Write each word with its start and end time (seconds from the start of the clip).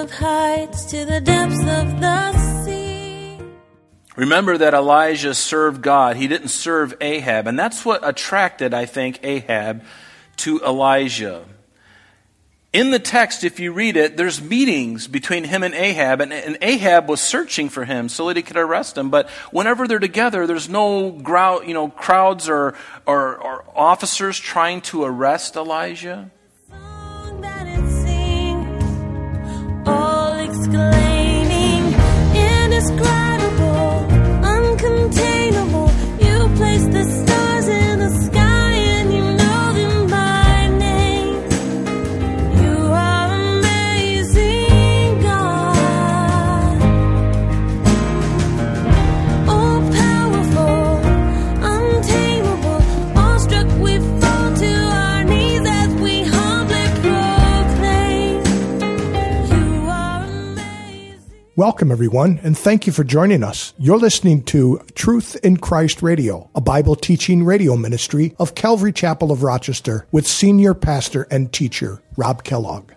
of 0.00 0.10
heights 0.10 0.86
to 0.86 1.04
the 1.04 1.20
depths 1.20 1.60
of 1.60 2.00
the 2.00 2.64
sea. 2.64 3.36
Remember 4.16 4.56
that 4.56 4.72
Elijah 4.72 5.34
served 5.34 5.82
God. 5.82 6.16
He 6.16 6.26
didn't 6.26 6.48
serve 6.48 6.94
Ahab. 7.02 7.46
And 7.46 7.58
that's 7.58 7.84
what 7.84 8.00
attracted, 8.06 8.72
I 8.72 8.86
think, 8.86 9.20
Ahab 9.22 9.84
to 10.38 10.58
Elijah. 10.60 11.44
In 12.72 12.90
the 12.90 12.98
text, 12.98 13.44
if 13.44 13.60
you 13.60 13.74
read 13.74 13.98
it, 13.98 14.16
there's 14.16 14.40
meetings 14.40 15.06
between 15.06 15.44
him 15.44 15.62
and 15.62 15.74
Ahab, 15.74 16.22
and, 16.22 16.32
and, 16.32 16.56
Ahab 16.62 17.08
was 17.08 17.20
searching 17.20 17.68
for 17.68 17.84
him 17.84 18.08
so 18.08 18.28
that 18.28 18.36
he 18.36 18.42
could 18.42 18.56
arrest 18.56 18.96
him. 18.96 19.10
But 19.10 19.28
whenever 19.50 19.86
they're 19.86 19.98
together, 19.98 20.46
there's 20.46 20.68
no 20.68 21.10
grow, 21.10 21.60
you 21.60 21.74
know, 21.74 21.88
crowds 21.88 22.48
or, 22.48 22.74
or, 23.06 23.36
or 23.36 23.64
officers 23.74 24.38
trying 24.38 24.80
to 24.82 25.02
arrest 25.04 25.56
Elijah. 25.56 26.30
Exclaiming, 30.72 31.94
indescribable, 32.32 33.09
Welcome, 61.70 61.92
everyone, 61.92 62.40
and 62.42 62.58
thank 62.58 62.88
you 62.88 62.92
for 62.92 63.04
joining 63.04 63.44
us. 63.44 63.74
You're 63.78 63.96
listening 63.96 64.42
to 64.46 64.80
Truth 64.96 65.36
in 65.44 65.58
Christ 65.58 66.02
Radio, 66.02 66.50
a 66.52 66.60
Bible 66.60 66.96
teaching 66.96 67.44
radio 67.44 67.76
ministry 67.76 68.34
of 68.40 68.56
Calvary 68.56 68.92
Chapel 68.92 69.30
of 69.30 69.44
Rochester 69.44 70.04
with 70.10 70.26
senior 70.26 70.74
pastor 70.74 71.28
and 71.30 71.52
teacher 71.52 72.02
Rob 72.16 72.42
Kellogg. 72.42 72.90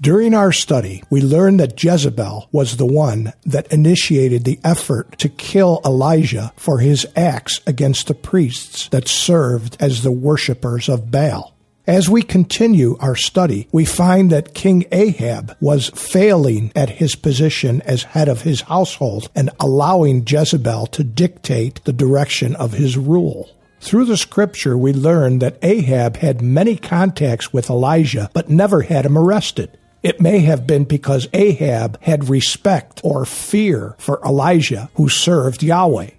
During 0.00 0.34
our 0.34 0.50
study, 0.50 1.04
we 1.10 1.20
learned 1.22 1.60
that 1.60 1.80
Jezebel 1.80 2.48
was 2.50 2.76
the 2.76 2.84
one 2.84 3.32
that 3.44 3.72
initiated 3.72 4.42
the 4.42 4.58
effort 4.64 5.16
to 5.20 5.28
kill 5.28 5.80
Elijah 5.84 6.52
for 6.56 6.80
his 6.80 7.06
acts 7.14 7.60
against 7.68 8.08
the 8.08 8.14
priests 8.14 8.88
that 8.88 9.06
served 9.06 9.76
as 9.78 10.02
the 10.02 10.10
worshippers 10.10 10.88
of 10.88 11.12
Baal. 11.12 11.55
As 11.86 12.10
we 12.10 12.22
continue 12.22 12.96
our 12.98 13.14
study, 13.14 13.68
we 13.70 13.84
find 13.84 14.30
that 14.32 14.54
King 14.54 14.86
Ahab 14.90 15.56
was 15.60 15.90
failing 15.90 16.72
at 16.74 16.90
his 16.90 17.14
position 17.14 17.80
as 17.82 18.02
head 18.02 18.28
of 18.28 18.42
his 18.42 18.62
household 18.62 19.30
and 19.36 19.50
allowing 19.60 20.26
Jezebel 20.26 20.88
to 20.88 21.04
dictate 21.04 21.84
the 21.84 21.92
direction 21.92 22.56
of 22.56 22.72
his 22.72 22.96
rule. 22.96 23.50
Through 23.80 24.06
the 24.06 24.16
scripture, 24.16 24.76
we 24.76 24.92
learn 24.92 25.38
that 25.38 25.60
Ahab 25.62 26.16
had 26.16 26.42
many 26.42 26.76
contacts 26.76 27.52
with 27.52 27.70
Elijah, 27.70 28.30
but 28.34 28.50
never 28.50 28.82
had 28.82 29.06
him 29.06 29.16
arrested. 29.16 29.78
It 30.02 30.20
may 30.20 30.40
have 30.40 30.66
been 30.66 30.86
because 30.86 31.28
Ahab 31.32 32.02
had 32.02 32.28
respect 32.28 33.00
or 33.04 33.24
fear 33.24 33.94
for 33.98 34.20
Elijah, 34.24 34.90
who 34.94 35.08
served 35.08 35.62
Yahweh. 35.62 36.10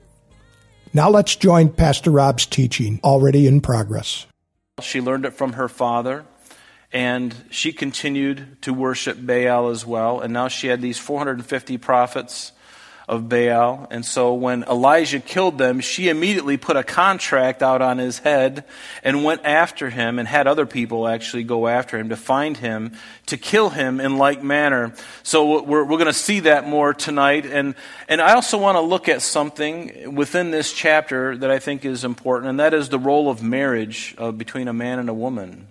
Now 0.94 1.10
let's 1.10 1.36
join 1.36 1.68
Pastor 1.68 2.12
Rob's 2.12 2.46
teaching, 2.46 3.02
already 3.04 3.48
in 3.48 3.60
progress. 3.60 4.28
She 4.82 5.02
learned 5.02 5.26
it 5.26 5.34
from 5.34 5.54
her 5.54 5.68
father, 5.68 6.24
and 6.94 7.34
she 7.50 7.74
continued 7.74 8.62
to 8.62 8.72
worship 8.72 9.18
Baal 9.20 9.70
as 9.70 9.88
well. 9.88 10.20
And 10.22 10.32
now 10.32 10.50
she 10.50 10.68
had 10.68 10.82
these 10.82 11.00
450 11.00 11.80
prophets 11.80 12.52
of 13.08 13.30
Baal. 13.30 13.88
And 13.90 14.06
so 14.06 14.34
when 14.34 14.64
Elijah 14.64 15.22
killed 15.22 15.58
them, 15.58 15.80
she 15.80 16.10
immediately 16.10 16.58
put 16.58 16.76
a 16.76 16.84
contract 16.84 17.64
out 17.64 17.82
on 17.82 18.00
his 18.00 18.20
head 18.20 18.66
and 19.02 19.24
went 19.24 19.46
after 19.46 19.90
him 19.90 20.20
and 20.20 20.28
had 20.28 20.46
other 20.46 20.66
people 20.66 21.08
actually 21.08 21.44
go 21.44 21.68
after 21.68 21.98
him 21.98 22.10
to 22.10 22.18
find 22.18 22.58
him, 22.58 22.92
to 23.28 23.38
kill 23.38 23.70
him 23.70 24.02
in 24.02 24.18
like 24.18 24.44
manner. 24.44 24.94
So 25.24 25.62
we're, 25.62 25.86
we're 25.86 25.98
going 25.98 26.08
to 26.08 26.14
see 26.14 26.42
that 26.42 26.68
more 26.68 26.94
tonight. 26.94 27.46
And, 27.46 27.76
and 28.10 28.22
I 28.22 28.34
also 28.34 28.58
want 28.58 28.76
to 28.76 28.82
look 28.82 29.08
at 29.08 29.22
something 29.22 30.14
within 30.14 30.52
this 30.52 30.74
chapter 30.74 31.38
that 31.38 31.50
I 31.50 31.60
think 31.60 31.86
is 31.86 32.04
important, 32.04 32.50
and 32.50 32.60
that 32.60 32.74
is 32.74 32.90
the 32.90 33.00
role 33.00 33.30
of 33.30 33.42
marriage 33.42 34.16
uh, 34.18 34.32
between 34.32 34.68
a 34.68 34.74
man 34.74 35.00
and 35.00 35.10
a 35.10 35.14
woman 35.14 35.68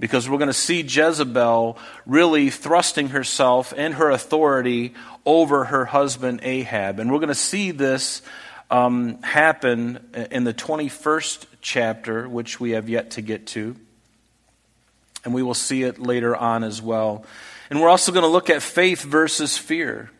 because 0.00 0.28
we're 0.28 0.38
going 0.38 0.48
to 0.48 0.52
see 0.52 0.80
Jezebel 0.80 1.78
really 2.06 2.50
thrusting 2.50 3.08
herself 3.08 3.74
and 3.76 3.94
her 3.94 4.10
authority 4.10 4.94
over 5.26 5.64
her 5.64 5.84
husband 5.84 6.40
Ahab. 6.42 7.00
And 7.00 7.10
we're 7.10 7.18
going 7.18 7.28
to 7.28 7.34
see 7.34 7.72
this 7.72 8.22
um, 8.70 9.20
happen 9.22 9.98
in 10.30 10.44
the 10.44 10.54
21st 10.54 11.46
chapter, 11.60 12.28
which 12.28 12.60
we 12.60 12.70
have 12.70 12.88
yet 12.88 13.12
to 13.12 13.22
get 13.22 13.46
to. 13.48 13.74
And 15.24 15.34
we 15.34 15.42
will 15.42 15.54
see 15.54 15.82
it 15.82 15.98
later 15.98 16.36
on 16.36 16.62
as 16.62 16.80
well. 16.80 17.24
And 17.70 17.80
we're 17.80 17.88
also 17.88 18.12
going 18.12 18.22
to 18.22 18.28
look 18.28 18.50
at 18.50 18.62
faith 18.62 19.02
versus 19.02 19.58
fear. 19.58 20.10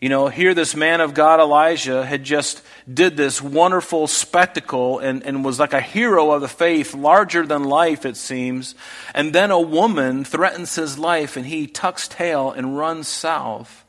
You 0.00 0.08
know, 0.08 0.28
here 0.28 0.54
this 0.54 0.74
man 0.74 1.02
of 1.02 1.12
God, 1.12 1.40
Elijah, 1.40 2.06
had 2.06 2.24
just 2.24 2.62
did 2.92 3.18
this 3.18 3.42
wonderful 3.42 4.06
spectacle 4.06 4.98
and, 4.98 5.22
and 5.26 5.44
was 5.44 5.58
like 5.58 5.74
a 5.74 5.80
hero 5.80 6.30
of 6.30 6.40
the 6.40 6.48
faith, 6.48 6.94
larger 6.94 7.46
than 7.46 7.64
life, 7.64 8.06
it 8.06 8.16
seems. 8.16 8.74
And 9.14 9.34
then 9.34 9.50
a 9.50 9.60
woman 9.60 10.24
threatens 10.24 10.74
his 10.74 10.98
life 10.98 11.36
and 11.36 11.44
he 11.44 11.66
tucks 11.66 12.08
tail 12.08 12.50
and 12.50 12.78
runs 12.78 13.08
south. 13.08 13.84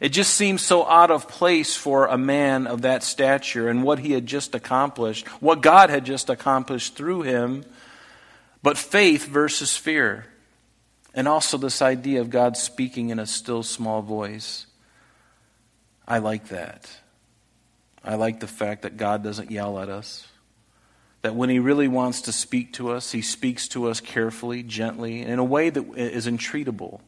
It 0.00 0.10
just 0.10 0.34
seems 0.34 0.60
so 0.60 0.86
out 0.86 1.10
of 1.10 1.28
place 1.28 1.74
for 1.74 2.06
a 2.06 2.18
man 2.18 2.66
of 2.66 2.82
that 2.82 3.02
stature 3.02 3.70
and 3.70 3.82
what 3.82 4.00
he 4.00 4.12
had 4.12 4.26
just 4.26 4.54
accomplished, 4.54 5.26
what 5.40 5.62
God 5.62 5.88
had 5.88 6.04
just 6.04 6.28
accomplished 6.28 6.94
through 6.94 7.22
him. 7.22 7.64
But 8.62 8.76
faith 8.76 9.26
versus 9.26 9.78
fear. 9.78 10.26
And 11.14 11.26
also 11.26 11.56
this 11.56 11.80
idea 11.80 12.20
of 12.20 12.28
God 12.28 12.58
speaking 12.58 13.08
in 13.08 13.18
a 13.18 13.24
still 13.24 13.62
small 13.62 14.02
voice. 14.02 14.66
I 16.06 16.18
like 16.18 16.48
that. 16.48 16.90
I 18.04 18.16
like 18.16 18.40
the 18.40 18.46
fact 18.46 18.82
that 18.82 18.96
God 18.96 19.22
doesn't 19.22 19.50
yell 19.50 19.78
at 19.78 19.88
us. 19.88 20.28
That 21.22 21.34
when 21.34 21.48
He 21.48 21.58
really 21.58 21.88
wants 21.88 22.22
to 22.22 22.32
speak 22.32 22.74
to 22.74 22.90
us, 22.90 23.12
He 23.12 23.22
speaks 23.22 23.66
to 23.68 23.88
us 23.88 24.00
carefully, 24.00 24.62
gently, 24.62 25.22
in 25.22 25.38
a 25.38 25.44
way 25.44 25.70
that 25.70 25.94
is 25.96 26.26
entreatable, 26.26 27.00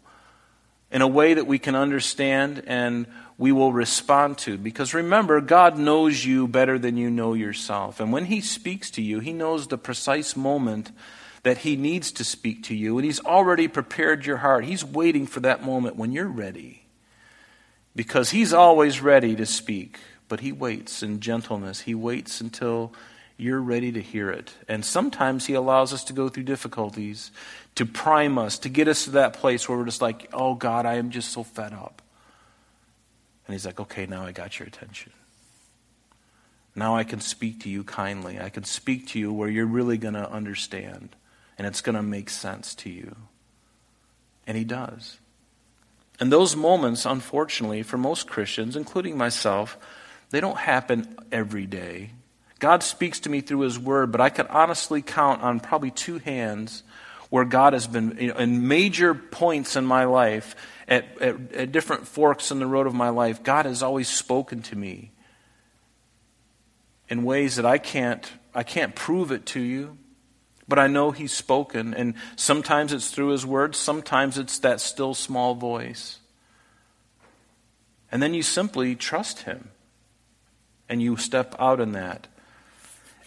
in 0.91 1.03
a 1.03 1.07
way 1.07 1.35
that 1.35 1.47
we 1.47 1.59
can 1.59 1.75
understand 1.75 2.63
and 2.67 3.07
we 3.37 3.53
will 3.53 3.75
respond 3.75 4.39
to. 4.39 4.57
Because 4.57 4.95
remember, 4.95 5.43
God 5.43 5.77
knows 5.77 6.25
you 6.25 6.49
better 6.49 6.79
than 6.79 6.97
you 6.97 7.11
know 7.11 7.35
yourself. 7.35 8.01
And 8.01 8.11
when 8.11 8.25
He 8.25 8.41
speaks 8.41 8.91
to 8.93 9.03
you, 9.03 9.21
He 9.21 9.35
knows 9.35 9.69
the 9.69 9.77
precise 9.77 10.35
moment 10.35 10.93
that 11.43 11.59
He 11.59 11.77
needs 11.77 12.11
to 12.13 12.25
speak 12.25 12.63
to 12.65 12.75
you. 12.75 12.97
And 12.97 13.05
He's 13.05 13.21
already 13.21 13.69
prepared 13.69 14.25
your 14.25 14.39
heart. 14.39 14.65
He's 14.65 14.83
waiting 14.83 15.27
for 15.27 15.41
that 15.41 15.63
moment 15.63 15.97
when 15.97 16.13
you're 16.13 16.27
ready 16.27 16.86
because 17.97 18.31
he's 18.31 18.53
always 18.53 19.01
ready 19.01 19.35
to 19.35 19.47
speak, 19.47 19.99
but 20.29 20.41
he 20.41 20.53
waits 20.53 21.03
in 21.03 21.19
gentleness. 21.19 21.81
He 21.81 21.95
waits 21.95 22.41
until 22.41 22.93
you're 23.39 23.61
ready 23.61 23.91
to 23.93 24.03
hear 24.03 24.31
it. 24.31 24.53
And 24.69 24.85
sometimes 24.85 25.47
he 25.47 25.55
allows 25.55 25.93
us 25.93 26.05
to 26.05 26.13
go 26.13 26.29
through 26.29 26.45
difficulties 26.45 27.31
to 27.75 27.85
prime 27.85 28.39
us, 28.39 28.59
to 28.61 28.69
get 28.69 28.89
us 28.89 29.05
to 29.05 29.11
that 29.11 29.35
place 29.35 29.69
where 29.69 29.77
we're 29.77 29.85
just 29.85 30.03
like, 30.03 30.29
oh 30.33 30.55
God, 30.55 30.87
I 30.87 30.95
am 30.95 31.11
just 31.11 31.33
so 31.33 31.43
fed 31.43 31.73
up. 31.73 32.03
And 33.47 33.55
he's 33.55 33.67
like, 33.67 33.81
okay, 33.81 34.07
now 34.07 34.25
I 34.25 34.33
got 34.33 34.59
your 34.59 34.69
attention. 34.69 35.13
Now 36.75 36.97
I 36.97 37.05
can 37.05 37.21
speak 37.21 37.61
to 37.63 37.71
you 37.71 37.85
kindly. 37.85 38.39
I 38.39 38.51
can 38.51 38.65
speak 38.65 39.09
to 39.09 39.19
you 39.19 39.33
where 39.33 39.49
you're 39.49 39.67
really 39.67 39.99
going 39.99 40.15
to 40.15 40.31
understand 40.31 41.17
and 41.57 41.67
it's 41.67 41.81
going 41.81 41.97
to 41.97 42.03
make 42.03 42.29
sense 42.29 42.75
to 42.77 42.91
you. 42.91 43.17
And 44.47 44.57
he 44.57 44.65
does. 44.65 45.19
And 46.19 46.33
those 46.33 46.57
moments, 46.57 47.05
unfortunately, 47.05 47.83
for 47.83 47.99
most 47.99 48.27
Christians, 48.27 48.77
including 48.77 49.19
myself, 49.19 49.77
they 50.31 50.41
don't 50.41 50.59
happen 50.59 51.17
every 51.31 51.67
day. 51.67 52.11
God 52.59 52.83
speaks 52.83 53.21
to 53.21 53.31
me 53.31 53.43
through 53.43 53.61
His 53.61 53.79
Word, 53.79 54.13
but 54.13 54.21
I 54.21 54.31
could 54.31 54.47
honestly 54.47 55.03
count 55.03 55.43
on 55.43 55.61
probably 55.61 55.91
two 55.91 56.19
hands 56.19 56.83
where 57.29 57.45
God 57.45 57.73
has 57.73 57.87
been, 57.87 58.17
you 58.19 58.29
know, 58.29 58.37
in 58.37 58.67
major 58.69 59.15
points 59.15 59.77
in 59.77 59.85
my 59.85 60.05
life, 60.05 60.57
at, 60.89 61.21
at, 61.21 61.53
at 61.53 61.73
different 61.73 62.07
forks 62.07 62.51
in 62.51 62.59
the 62.59 62.67
road 62.67 62.87
of 62.87 62.95
my 62.95 63.09
life, 63.09 63.43
God 63.43 63.67
has 63.67 63.83
always 63.83 64.09
spoken 64.09 64.63
to 64.63 64.77
me 64.77 65.11
in 67.09 67.25
ways 67.25 67.57
that 67.57 67.67
I 67.67 67.79
can't, 67.79 68.31
I 68.55 68.63
can't 68.63 68.95
prove 68.95 69.33
it 69.33 69.47
to 69.47 69.61
you. 69.61 69.99
But 70.69 70.79
I 70.79 70.87
know 70.87 71.11
He's 71.11 71.33
spoken, 71.33 71.95
and 71.95 72.15
sometimes 72.35 72.93
it's 72.93 73.11
through 73.11 73.29
His 73.29 73.47
words, 73.47 73.79
sometimes 73.79 74.39
it's 74.39 74.59
that 74.61 74.81
still 74.81 75.15
small 75.15 75.55
voice. 75.55 76.19
And 78.11 78.23
then 78.23 78.35
you 78.35 78.43
simply 78.43 78.95
trust 78.95 79.41
Him, 79.43 79.71
and 80.89 81.03
you 81.03 81.17
step 81.17 81.55
out 81.59 81.81
in 81.81 81.93
that. 81.93 82.27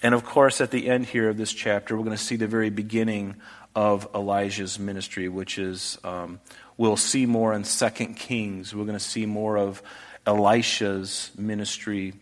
And 0.02 0.16
of 0.16 0.24
course, 0.24 0.62
at 0.62 0.72
the 0.72 0.88
end 0.88 1.08
here 1.08 1.30
of 1.30 1.38
this 1.38 1.52
chapter, 1.52 1.96
we're 1.96 2.06
going 2.06 2.16
to 2.16 2.24
see 2.24 2.38
the 2.38 2.48
very 2.48 2.70
beginning 2.70 3.36
of 3.76 4.08
Elijah's 4.16 4.80
ministry, 4.80 5.30
which 5.30 5.58
is 5.58 5.98
um, 6.04 6.40
we'll 6.78 6.98
see 6.98 7.26
more 7.26 7.54
in 7.54 7.64
Second 7.64 8.16
Kings. 8.16 8.74
We're 8.74 8.86
going 8.86 8.98
to 8.98 9.04
see 9.04 9.26
more 9.26 9.58
of 9.58 9.82
Elisha's 10.26 11.32
ministry 11.38 12.14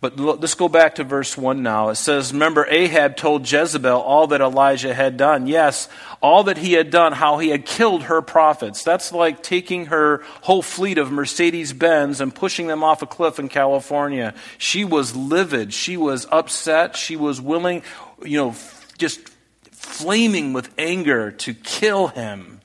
but 0.00 0.20
let's 0.20 0.54
go 0.54 0.68
back 0.68 0.96
to 0.96 1.04
verse 1.04 1.38
1 1.38 1.62
now. 1.62 1.88
It 1.88 1.94
says, 1.94 2.32
Remember, 2.32 2.66
Ahab 2.68 3.16
told 3.16 3.50
Jezebel 3.50 3.98
all 3.98 4.26
that 4.26 4.42
Elijah 4.42 4.92
had 4.92 5.16
done. 5.16 5.46
Yes, 5.46 5.88
all 6.20 6.44
that 6.44 6.58
he 6.58 6.74
had 6.74 6.90
done, 6.90 7.12
how 7.12 7.38
he 7.38 7.48
had 7.48 7.64
killed 7.64 8.04
her 8.04 8.20
prophets. 8.20 8.84
That's 8.84 9.10
like 9.10 9.42
taking 9.42 9.86
her 9.86 10.22
whole 10.42 10.60
fleet 10.60 10.98
of 10.98 11.10
Mercedes 11.10 11.72
Benz 11.72 12.20
and 12.20 12.34
pushing 12.34 12.66
them 12.66 12.84
off 12.84 13.00
a 13.00 13.06
cliff 13.06 13.38
in 13.38 13.48
California. 13.48 14.34
She 14.58 14.84
was 14.84 15.16
livid. 15.16 15.72
She 15.72 15.96
was 15.96 16.26
upset. 16.30 16.96
She 16.96 17.16
was 17.16 17.40
willing, 17.40 17.82
you 18.22 18.36
know, 18.36 18.54
just 18.98 19.30
flaming 19.70 20.52
with 20.52 20.68
anger 20.76 21.30
to 21.30 21.54
kill 21.54 22.08
him, 22.08 22.60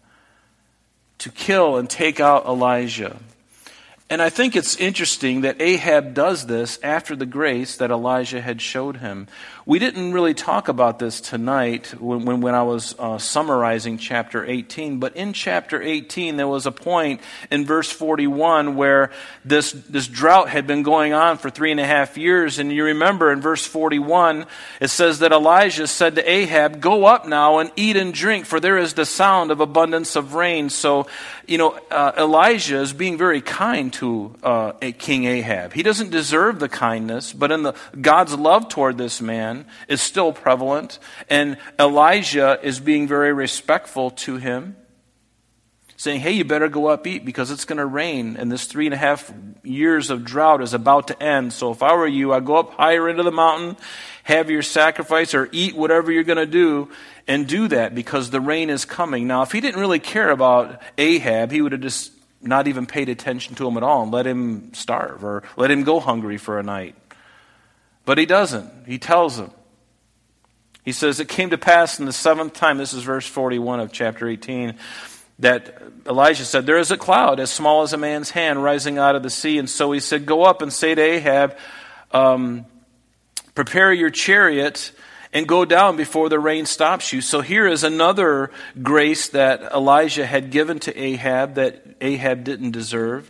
to 1.19 1.30
kill 1.31 1.78
and 1.78 1.89
take 1.89 2.19
out 2.19 2.45
Elijah. 2.45 3.18
And 4.11 4.21
I 4.21 4.29
think 4.29 4.57
it's 4.57 4.75
interesting 4.75 5.41
that 5.41 5.61
Ahab 5.61 6.13
does 6.13 6.45
this 6.45 6.77
after 6.83 7.15
the 7.15 7.25
grace 7.25 7.77
that 7.77 7.91
Elijah 7.91 8.41
had 8.41 8.61
showed 8.61 8.97
him. 8.97 9.29
We 9.65 9.79
didn't 9.79 10.11
really 10.11 10.33
talk 10.33 10.67
about 10.67 10.99
this 10.99 11.21
tonight 11.21 11.95
when, 11.97 12.25
when, 12.25 12.41
when 12.41 12.53
I 12.53 12.63
was 12.63 12.93
uh, 12.99 13.19
summarizing 13.19 13.97
chapter 13.97 14.43
18, 14.43 14.99
but 14.99 15.15
in 15.15 15.31
chapter 15.31 15.81
18, 15.81 16.35
there 16.35 16.47
was 16.47 16.65
a 16.65 16.73
point 16.73 17.21
in 17.49 17.65
verse 17.65 17.89
41 17.89 18.75
where 18.75 19.11
this, 19.45 19.71
this 19.71 20.07
drought 20.07 20.49
had 20.49 20.67
been 20.67 20.83
going 20.83 21.13
on 21.13 21.37
for 21.37 21.49
three 21.49 21.71
and 21.71 21.79
a 21.79 21.85
half 21.85 22.17
years. 22.17 22.59
And 22.59 22.69
you 22.69 22.83
remember 22.83 23.31
in 23.31 23.39
verse 23.39 23.65
41, 23.65 24.45
it 24.81 24.89
says 24.89 25.19
that 25.19 25.31
Elijah 25.31 25.87
said 25.87 26.15
to 26.15 26.29
Ahab, 26.29 26.81
Go 26.81 27.05
up 27.05 27.29
now 27.29 27.59
and 27.59 27.71
eat 27.77 27.95
and 27.95 28.13
drink, 28.13 28.45
for 28.45 28.59
there 28.59 28.77
is 28.77 28.93
the 28.93 29.05
sound 29.05 29.51
of 29.51 29.61
abundance 29.61 30.17
of 30.17 30.33
rain. 30.33 30.69
So, 30.69 31.07
you 31.51 31.57
know, 31.57 31.77
uh, 31.92 32.13
Elijah 32.18 32.80
is 32.80 32.94
being 32.94 33.18
very 33.18 33.42
kind 33.42 33.92
to 33.94 34.33
uh, 34.42 34.71
King 34.98 35.25
Ahab. 35.25 35.74
He 35.74 35.83
doesn't 35.83 36.09
deserve 36.09 36.59
the 36.59 36.69
kindness, 36.69 37.33
but 37.33 37.51
in 37.51 37.63
the, 37.63 37.74
God's 38.00 38.33
love 38.36 38.69
toward 38.69 38.98
this 38.98 39.21
man, 39.21 39.65
is 39.89 40.01
still 40.01 40.31
prevalent, 40.31 40.98
and 41.30 41.57
Elijah 41.77 42.57
is 42.63 42.80
being 42.80 43.06
very 43.06 43.33
respectful 43.33 44.12
to 44.12 44.38
him, 44.38 44.77
saying, 46.01 46.19
Hey, 46.19 46.31
you 46.31 46.44
better 46.44 46.68
go 46.68 46.88
up 46.88 47.06
eat 47.06 47.24
because 47.24 47.51
it's 47.51 47.63
going 47.63 47.77
to 47.77 47.86
rain, 47.86 48.36
and 48.36 48.51
this 48.51 48.65
three 48.65 48.88
and 48.88 48.94
a 48.95 48.98
half 48.98 49.31
years 49.62 50.09
of 50.09 50.25
drought 50.25 50.63
is 50.63 50.74
about 50.74 51.09
to 51.09 51.24
end. 51.24 51.53
So 51.53 51.69
if 51.69 51.83
I 51.83 51.94
were 51.94 52.07
you, 52.07 52.33
I'd 52.33 52.44
go 52.44 52.56
up 52.56 52.74
higher 52.74 53.07
into 53.07 53.21
the 53.21 53.31
mountain, 53.31 53.77
have 54.24 54.50
your 54.50 54.63
sacrifice, 54.63 55.36
or 55.36 55.48
eat 55.51 55.75
whatever 55.75 56.12
you're 56.12 56.24
going 56.24 56.39
to 56.39 56.48
do, 56.48 56.89
and 57.27 57.48
do 57.48 57.68
that 57.68 57.94
because 57.94 58.31
the 58.31 58.42
rain 58.42 58.71
is 58.71 58.83
coming. 58.83 59.27
Now, 59.27 59.44
if 59.44 59.51
he 59.51 59.62
didn't 59.62 59.80
really 59.80 60.00
care 60.00 60.31
about 60.31 60.81
Ahab, 60.98 61.51
he 61.51 61.62
would 61.62 61.71
have 61.71 61.81
just 61.81 62.12
not 62.42 62.68
even 62.68 62.88
paid 62.88 63.07
attention 63.07 63.54
to 63.57 63.68
him 63.68 63.77
at 63.77 63.83
all 63.83 64.01
and 64.01 64.12
let 64.12 64.25
him 64.25 64.74
starve 64.74 65.24
or 65.24 65.44
let 65.56 65.69
him 65.69 65.83
go 65.83 66.00
hungry 66.00 66.39
for 66.39 66.57
a 66.57 66.63
night. 66.63 66.95
But 68.06 68.18
he 68.18 68.25
doesn't. 68.25 68.88
He 68.88 68.97
tells 68.97 69.38
him. 69.38 69.51
He 70.83 70.94
says, 70.94 71.19
It 71.19 71.30
came 71.30 71.51
to 71.51 71.59
pass 71.59 72.00
in 72.00 72.06
the 72.06 72.13
seventh 72.13 72.54
time, 72.54 72.80
this 72.80 72.94
is 72.94 73.04
verse 73.04 73.27
41 73.27 73.80
of 73.80 73.92
chapter 73.92 74.27
18, 74.27 74.75
that 75.41 75.81
Elijah 76.07 76.45
said, 76.45 76.65
There 76.65 76.79
is 76.79 76.91
a 76.91 76.97
cloud 76.97 77.39
as 77.39 77.51
small 77.51 77.83
as 77.83 77.93
a 77.93 77.97
man's 77.97 78.31
hand 78.31 78.63
rising 78.63 78.97
out 78.97 79.15
of 79.15 79.23
the 79.23 79.29
sea. 79.29 79.57
And 79.57 79.69
so 79.69 79.91
he 79.91 79.99
said, 79.99 80.25
Go 80.25 80.43
up 80.43 80.61
and 80.61 80.71
say 80.71 80.95
to 80.95 81.01
Ahab, 81.01 81.57
um, 82.11 82.65
Prepare 83.53 83.93
your 83.93 84.09
chariot 84.09 84.91
and 85.33 85.47
go 85.47 85.65
down 85.65 85.97
before 85.97 86.29
the 86.29 86.39
rain 86.39 86.65
stops 86.65 87.13
you. 87.13 87.21
So 87.21 87.41
here 87.41 87.67
is 87.67 87.83
another 87.83 88.51
grace 88.81 89.29
that 89.29 89.61
Elijah 89.73 90.25
had 90.25 90.51
given 90.51 90.79
to 90.79 90.97
Ahab 90.97 91.55
that 91.55 91.97
Ahab 92.01 92.44
didn't 92.44 92.71
deserve. 92.71 93.29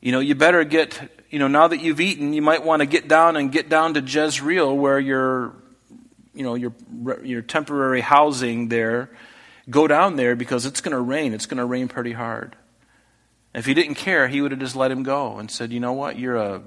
You 0.00 0.12
know, 0.12 0.20
you 0.20 0.34
better 0.34 0.64
get 0.64 1.00
you 1.34 1.40
know, 1.40 1.48
now 1.48 1.66
that 1.66 1.80
you've 1.80 2.00
eaten, 2.00 2.32
you 2.32 2.42
might 2.42 2.62
want 2.62 2.78
to 2.78 2.86
get 2.86 3.08
down 3.08 3.36
and 3.36 3.50
get 3.50 3.68
down 3.68 3.94
to 3.94 4.00
Jezreel 4.00 4.72
where 4.78 5.00
your, 5.00 5.52
you 6.32 6.44
know, 6.44 6.54
your, 6.54 6.72
your 7.24 7.42
temporary 7.42 8.00
housing 8.00 8.68
there. 8.68 9.10
Go 9.70 9.86
down 9.86 10.16
there 10.16 10.36
because 10.36 10.66
it's 10.66 10.80
going 10.80 10.94
to 10.94 11.00
rain. 11.00 11.32
It's 11.32 11.46
going 11.46 11.58
to 11.58 11.64
rain 11.64 11.88
pretty 11.88 12.12
hard. 12.12 12.56
If 13.54 13.66
he 13.66 13.74
didn't 13.74 13.94
care, 13.94 14.28
he 14.28 14.40
would 14.40 14.50
have 14.50 14.60
just 14.60 14.76
let 14.76 14.90
him 14.90 15.02
go 15.02 15.38
and 15.38 15.50
said, 15.50 15.72
you 15.72 15.80
know 15.80 15.92
what, 15.92 16.18
you're 16.18 16.36
a 16.36 16.62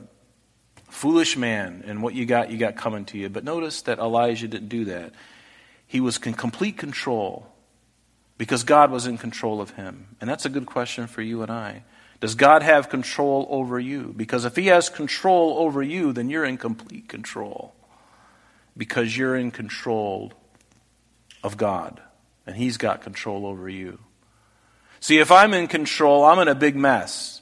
foolish 0.89 1.35
man, 1.35 1.83
and 1.85 2.01
what 2.01 2.13
you 2.13 2.25
got, 2.25 2.49
you 2.49 2.57
got 2.57 2.77
coming 2.77 3.05
to 3.05 3.17
you. 3.17 3.29
But 3.29 3.43
notice 3.43 3.81
that 3.83 3.99
Elijah 3.99 4.47
didn't 4.47 4.69
do 4.69 4.85
that. 4.85 5.13
He 5.85 5.99
was 5.99 6.17
in 6.17 6.33
complete 6.33 6.77
control 6.77 7.47
because 8.37 8.63
God 8.63 8.89
was 8.89 9.05
in 9.05 9.17
control 9.17 9.59
of 9.61 9.71
him. 9.71 10.15
And 10.21 10.29
that's 10.29 10.45
a 10.45 10.49
good 10.49 10.65
question 10.65 11.07
for 11.07 11.21
you 11.21 11.41
and 11.41 11.51
I. 11.51 11.83
Does 12.19 12.35
God 12.35 12.63
have 12.63 12.89
control 12.89 13.45
over 13.49 13.79
you? 13.79 14.13
Because 14.15 14.45
if 14.45 14.55
He 14.55 14.67
has 14.67 14.89
control 14.89 15.57
over 15.59 15.83
you, 15.83 16.13
then 16.13 16.29
you're 16.29 16.45
in 16.45 16.57
complete 16.57 17.07
control. 17.07 17.75
Because 18.75 19.15
you're 19.15 19.35
in 19.35 19.51
control 19.51 20.33
of 21.43 21.57
God, 21.57 22.01
and 22.47 22.55
He's 22.55 22.77
got 22.77 23.01
control 23.01 23.45
over 23.45 23.69
you. 23.69 23.99
See, 24.99 25.19
if 25.19 25.31
I'm 25.31 25.53
in 25.53 25.67
control, 25.67 26.25
I'm 26.25 26.39
in 26.39 26.47
a 26.47 26.55
big 26.55 26.75
mess. 26.75 27.41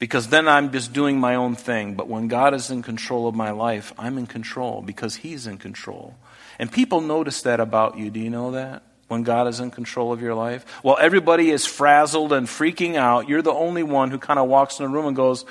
Because 0.00 0.26
then 0.26 0.48
I'm 0.48 0.72
just 0.72 0.92
doing 0.92 1.20
my 1.20 1.36
own 1.36 1.54
thing. 1.54 1.94
But 1.94 2.08
when 2.08 2.26
God 2.26 2.54
is 2.54 2.72
in 2.72 2.82
control 2.82 3.28
of 3.28 3.36
my 3.36 3.52
life, 3.52 3.92
I'm 3.96 4.18
in 4.18 4.26
control 4.26 4.82
because 4.82 5.14
He's 5.14 5.46
in 5.46 5.58
control. 5.58 6.16
And 6.58 6.72
people 6.72 7.00
notice 7.00 7.42
that 7.42 7.60
about 7.60 7.96
you. 7.96 8.10
Do 8.10 8.18
you 8.18 8.30
know 8.30 8.50
that? 8.50 8.82
when 9.12 9.22
God 9.22 9.46
is 9.46 9.60
in 9.60 9.70
control 9.70 10.10
of 10.12 10.22
your 10.22 10.34
life? 10.34 10.64
While 10.80 10.96
everybody 10.98 11.50
is 11.50 11.66
frazzled 11.66 12.32
and 12.32 12.46
freaking 12.46 12.96
out, 12.96 13.28
you're 13.28 13.42
the 13.42 13.52
only 13.52 13.82
one 13.82 14.10
who 14.10 14.18
kind 14.18 14.40
of 14.40 14.48
walks 14.48 14.80
in 14.80 14.86
the 14.86 14.88
room 14.90 15.06
and 15.06 15.14
goes, 15.14 15.44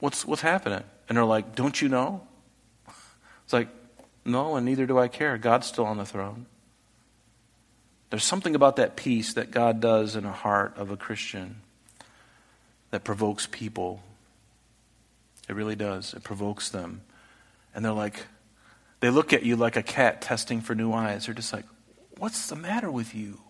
What's, 0.00 0.26
what's 0.26 0.42
happening? 0.42 0.82
And 1.08 1.16
they're 1.16 1.24
like, 1.24 1.54
Don't 1.54 1.80
you 1.80 1.88
know? 1.88 2.26
It's 3.44 3.52
like, 3.52 3.68
No, 4.24 4.56
and 4.56 4.66
neither 4.66 4.86
do 4.86 4.98
I 4.98 5.06
care. 5.06 5.38
God's 5.38 5.68
still 5.68 5.86
on 5.86 5.98
the 5.98 6.04
throne. 6.04 6.46
There's 8.10 8.24
something 8.24 8.54
about 8.54 8.76
that 8.76 8.96
peace 8.96 9.34
that 9.34 9.50
God 9.50 9.80
does 9.80 10.16
in 10.16 10.24
a 10.24 10.32
heart 10.32 10.76
of 10.76 10.90
a 10.90 10.96
Christian 10.96 11.56
that 12.90 13.02
provokes 13.02 13.48
people. 13.50 14.02
It 15.48 15.54
really 15.54 15.74
does. 15.74 16.14
It 16.14 16.22
provokes 16.22 16.68
them. 16.68 17.00
And 17.74 17.84
they're 17.84 17.92
like, 17.92 18.26
they 19.00 19.10
look 19.10 19.32
at 19.32 19.42
you 19.42 19.56
like 19.56 19.76
a 19.76 19.82
cat 19.82 20.22
testing 20.22 20.60
for 20.60 20.74
new 20.74 20.92
eyes. 20.92 21.26
They're 21.26 21.34
just 21.34 21.52
like, 21.52 21.66
What's 22.18 22.48
the 22.48 22.56
matter 22.56 22.90
with 22.90 23.14
you? 23.14 23.40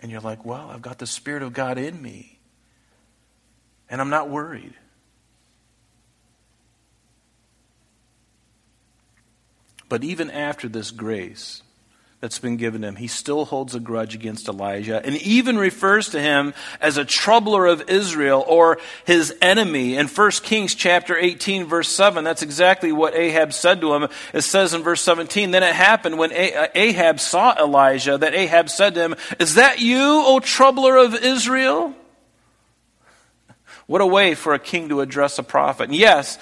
And 0.00 0.12
you're 0.12 0.20
like, 0.20 0.44
Well, 0.44 0.70
I've 0.70 0.82
got 0.82 0.98
the 0.98 1.06
Spirit 1.06 1.42
of 1.42 1.52
God 1.52 1.78
in 1.78 2.00
me, 2.00 2.38
and 3.88 4.00
I'm 4.00 4.10
not 4.10 4.28
worried. 4.28 4.74
But 9.88 10.04
even 10.04 10.30
after 10.30 10.68
this 10.68 10.90
grace, 10.90 11.62
that's 12.20 12.40
been 12.40 12.56
given 12.56 12.82
him. 12.82 12.96
He 12.96 13.06
still 13.06 13.44
holds 13.44 13.76
a 13.76 13.80
grudge 13.80 14.14
against 14.14 14.48
Elijah 14.48 15.00
and 15.04 15.16
even 15.18 15.56
refers 15.56 16.08
to 16.10 16.20
him 16.20 16.52
as 16.80 16.96
a 16.96 17.04
troubler 17.04 17.66
of 17.66 17.88
Israel 17.88 18.44
or 18.48 18.78
his 19.04 19.34
enemy. 19.40 19.96
In 19.96 20.08
1 20.08 20.30
Kings 20.42 20.74
chapter 20.74 21.16
18 21.16 21.66
verse 21.66 21.88
7, 21.88 22.24
that's 22.24 22.42
exactly 22.42 22.90
what 22.90 23.14
Ahab 23.14 23.52
said 23.52 23.80
to 23.82 23.94
him. 23.94 24.08
It 24.32 24.42
says 24.42 24.74
in 24.74 24.82
verse 24.82 25.00
17, 25.02 25.52
Then 25.52 25.62
it 25.62 25.74
happened 25.74 26.18
when 26.18 26.32
uh, 26.32 26.66
Ahab 26.74 27.20
saw 27.20 27.54
Elijah 27.56 28.18
that 28.18 28.34
Ahab 28.34 28.68
said 28.68 28.94
to 28.94 29.00
him, 29.00 29.14
Is 29.38 29.54
that 29.54 29.80
you, 29.80 30.22
O 30.26 30.40
troubler 30.40 30.96
of 30.96 31.14
Israel? 31.14 31.94
What 33.86 34.00
a 34.00 34.06
way 34.06 34.34
for 34.34 34.54
a 34.54 34.58
king 34.58 34.88
to 34.90 35.00
address 35.00 35.38
a 35.38 35.42
prophet. 35.42 35.84
And 35.84 35.94
yes, 35.94 36.36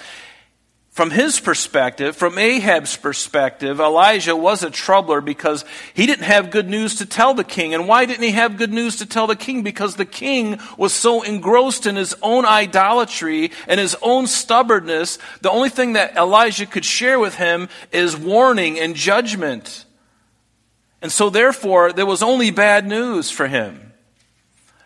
from 0.97 1.11
his 1.11 1.39
perspective, 1.39 2.15
from 2.15 2.39
Ahab's 2.39 2.97
perspective, 2.97 3.79
Elijah 3.79 4.35
was 4.35 4.63
a 4.63 4.71
troubler 4.71 5.21
because 5.21 5.63
he 5.93 6.07
didn't 6.07 6.25
have 6.25 6.49
good 6.49 6.67
news 6.67 6.95
to 6.95 7.05
tell 7.05 7.35
the 7.35 7.43
king. 7.43 7.75
And 7.75 7.87
why 7.87 8.05
didn't 8.05 8.23
he 8.23 8.31
have 8.31 8.57
good 8.57 8.73
news 8.73 8.95
to 8.95 9.05
tell 9.05 9.27
the 9.27 9.35
king? 9.35 9.61
Because 9.61 9.95
the 9.95 10.05
king 10.05 10.59
was 10.75 10.93
so 10.93 11.21
engrossed 11.21 11.85
in 11.85 11.97
his 11.97 12.15
own 12.23 12.45
idolatry 12.45 13.51
and 13.67 13.79
his 13.79 13.95
own 14.01 14.25
stubbornness. 14.25 15.19
The 15.41 15.51
only 15.51 15.69
thing 15.69 15.93
that 15.93 16.17
Elijah 16.17 16.65
could 16.65 16.83
share 16.83 17.19
with 17.19 17.35
him 17.35 17.69
is 17.91 18.17
warning 18.17 18.79
and 18.79 18.95
judgment. 18.95 19.85
And 21.03 21.11
so 21.11 21.29
therefore, 21.29 21.93
there 21.93 22.07
was 22.07 22.23
only 22.23 22.49
bad 22.49 22.87
news 22.87 23.29
for 23.29 23.45
him. 23.45 23.93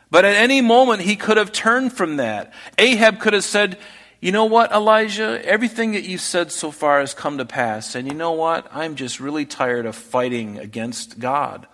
But 0.10 0.26
at 0.26 0.36
any 0.36 0.60
moment, 0.60 1.04
he 1.04 1.16
could 1.16 1.38
have 1.38 1.54
turned 1.54 1.94
from 1.94 2.18
that. 2.18 2.52
Ahab 2.78 3.22
could 3.22 3.32
have 3.32 3.46
said, 3.46 3.78
you 4.22 4.32
know 4.32 4.46
what, 4.46 4.72
Elijah? 4.72 5.44
Everything 5.44 5.94
that 5.94 6.04
you've 6.04 6.22
said 6.22 6.52
so 6.52 6.70
far 6.70 7.00
has 7.00 7.16
come 7.16 7.40
to 7.40 7.46
pass. 7.46 7.96
And 7.96 8.08
you 8.08 8.14
know 8.14 8.34
what? 8.34 8.68
I'm 8.72 8.96
just 8.96 9.20
really 9.20 9.46
tired 9.46 9.88
of 9.88 9.96
fighting 9.96 10.60
against 10.60 11.18
God. 11.18 11.66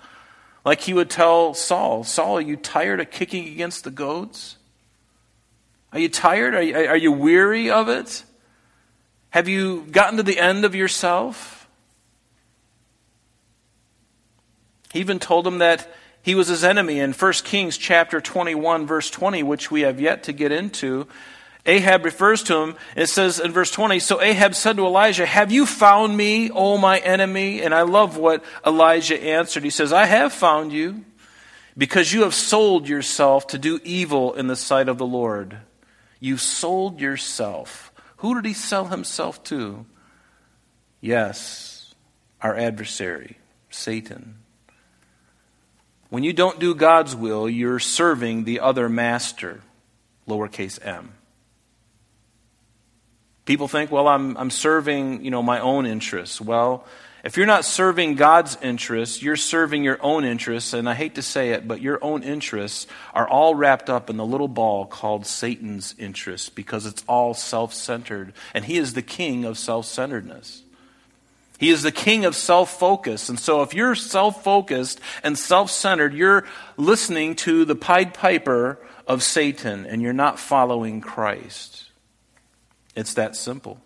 Like 0.63 0.79
he 0.81 0.93
would 0.93 1.09
tell 1.09 1.53
Saul 1.53 2.05
Saul, 2.05 2.37
are 2.37 2.41
you 2.41 2.55
tired 2.55 3.01
of 3.01 3.11
kicking 3.11 3.47
against 3.47 3.83
the 3.83 3.91
goads? 3.91 4.55
Are 5.91 5.99
you 5.99 6.07
tired? 6.07 6.55
Are 6.55 6.61
you, 6.61 6.75
are 6.75 6.97
you 6.97 7.11
weary 7.11 7.69
of 7.69 7.89
it? 7.89 8.23
Have 9.31 9.49
you 9.49 9.85
gotten 9.91 10.15
to 10.17 10.23
the 10.23 10.39
end 10.39 10.63
of 10.63 10.73
yourself? 10.73 11.67
He 14.93 14.99
even 14.99 15.19
told 15.19 15.45
him 15.45 15.57
that 15.57 15.87
he 16.21 16.33
was 16.33 16.47
his 16.47 16.63
enemy 16.63 16.99
in 16.99 17.11
1 17.11 17.33
Kings 17.43 17.77
chapter 17.77 18.21
21 18.21 18.87
verse 18.87 19.09
20, 19.09 19.43
which 19.43 19.69
we 19.69 19.81
have 19.81 19.99
yet 19.99 20.23
to 20.23 20.33
get 20.33 20.53
into. 20.53 21.07
Ahab 21.67 22.05
refers 22.05 22.43
to 22.43 22.57
him. 22.57 22.75
It 22.95 23.07
says 23.07 23.39
in 23.39 23.51
verse 23.51 23.69
20, 23.71 23.99
So 23.99 24.21
Ahab 24.21 24.55
said 24.55 24.77
to 24.77 24.85
Elijah, 24.85 25.25
Have 25.25 25.51
you 25.51 25.65
found 25.65 26.15
me, 26.15 26.49
O 26.49 26.77
my 26.77 26.97
enemy? 26.99 27.61
And 27.61 27.73
I 27.75 27.81
love 27.81 28.17
what 28.17 28.43
Elijah 28.65 29.21
answered. 29.21 29.63
He 29.63 29.69
says, 29.69 29.91
I 29.91 30.05
have 30.05 30.31
found 30.31 30.71
you 30.71 31.03
because 31.77 32.11
you 32.11 32.23
have 32.23 32.33
sold 32.33 32.87
yourself 32.87 33.47
to 33.47 33.59
do 33.59 33.79
evil 33.83 34.33
in 34.33 34.47
the 34.47 34.55
sight 34.55 34.87
of 34.87 34.97
the 34.97 35.05
Lord. 35.05 35.57
You 36.19 36.37
sold 36.37 37.01
yourself. 37.01 37.91
Who 38.17 38.33
did 38.35 38.45
he 38.45 38.53
sell 38.53 38.85
himself 38.85 39.43
to? 39.45 39.85
Yes, 41.01 41.93
our 42.41 42.55
adversary, 42.55 43.37
Satan. 43.69 44.39
When 46.09 46.23
you 46.23 46.31
don't 46.31 46.59
do 46.59 46.73
God's 46.73 47.15
will, 47.15 47.49
you're 47.49 47.79
serving 47.79 48.45
the 48.45 48.61
other 48.61 48.87
master, 48.87 49.61
lowercase 50.27 50.83
m. 50.83 51.16
People 53.47 53.69
think, 53.69 53.91
well, 53.91 54.09
I'm, 54.09 54.37
I'm 54.37 54.49
serving, 54.49 55.23
you 55.23 55.31
know, 55.31 55.41
my 55.41 55.61
own 55.61 55.85
interests. 55.85 56.41
Well, 56.41 56.85
if 57.23 57.37
you're 57.37 57.45
not 57.45 57.63
serving 57.63 58.15
God's 58.15 58.57
interests, 58.61 59.23
you're 59.23 59.37
serving 59.37 59.85
your 59.85 59.97
own 60.01 60.25
interests, 60.25 60.73
and 60.73 60.87
I 60.87 60.93
hate 60.93 61.15
to 61.15 61.21
say 61.21 61.51
it, 61.51 61.65
but 61.65 61.81
your 61.81 61.97
own 62.03 62.23
interests 62.23 62.87
are 63.13 63.27
all 63.27 63.55
wrapped 63.55 63.89
up 63.89 64.09
in 64.09 64.17
the 64.17 64.25
little 64.25 64.49
ball 64.49 64.85
called 64.85 65.25
Satan's 65.25 65.95
interests 65.97 66.49
because 66.49 66.85
it's 66.85 67.05
all 67.07 67.33
self 67.33 67.73
centered, 67.73 68.33
and 68.53 68.65
he 68.65 68.77
is 68.77 68.93
the 68.93 69.01
king 69.01 69.45
of 69.45 69.57
self 69.57 69.85
centeredness. 69.85 70.61
He 71.57 71.69
is 71.69 71.83
the 71.83 71.91
king 71.91 72.25
of 72.25 72.35
self 72.35 72.77
focus. 72.77 73.29
And 73.29 73.39
so 73.39 73.61
if 73.61 73.73
you're 73.73 73.95
self 73.95 74.43
focused 74.43 74.99
and 75.23 75.37
self 75.37 75.71
centered, 75.71 76.13
you're 76.13 76.45
listening 76.75 77.35
to 77.37 77.63
the 77.63 77.75
Pied 77.75 78.13
Piper 78.13 78.77
of 79.07 79.23
Satan, 79.23 79.85
and 79.85 80.01
you're 80.01 80.11
not 80.11 80.37
following 80.37 80.99
Christ. 80.99 81.86
It's 82.97 83.13
that 83.13 83.35
simple. 83.35 83.79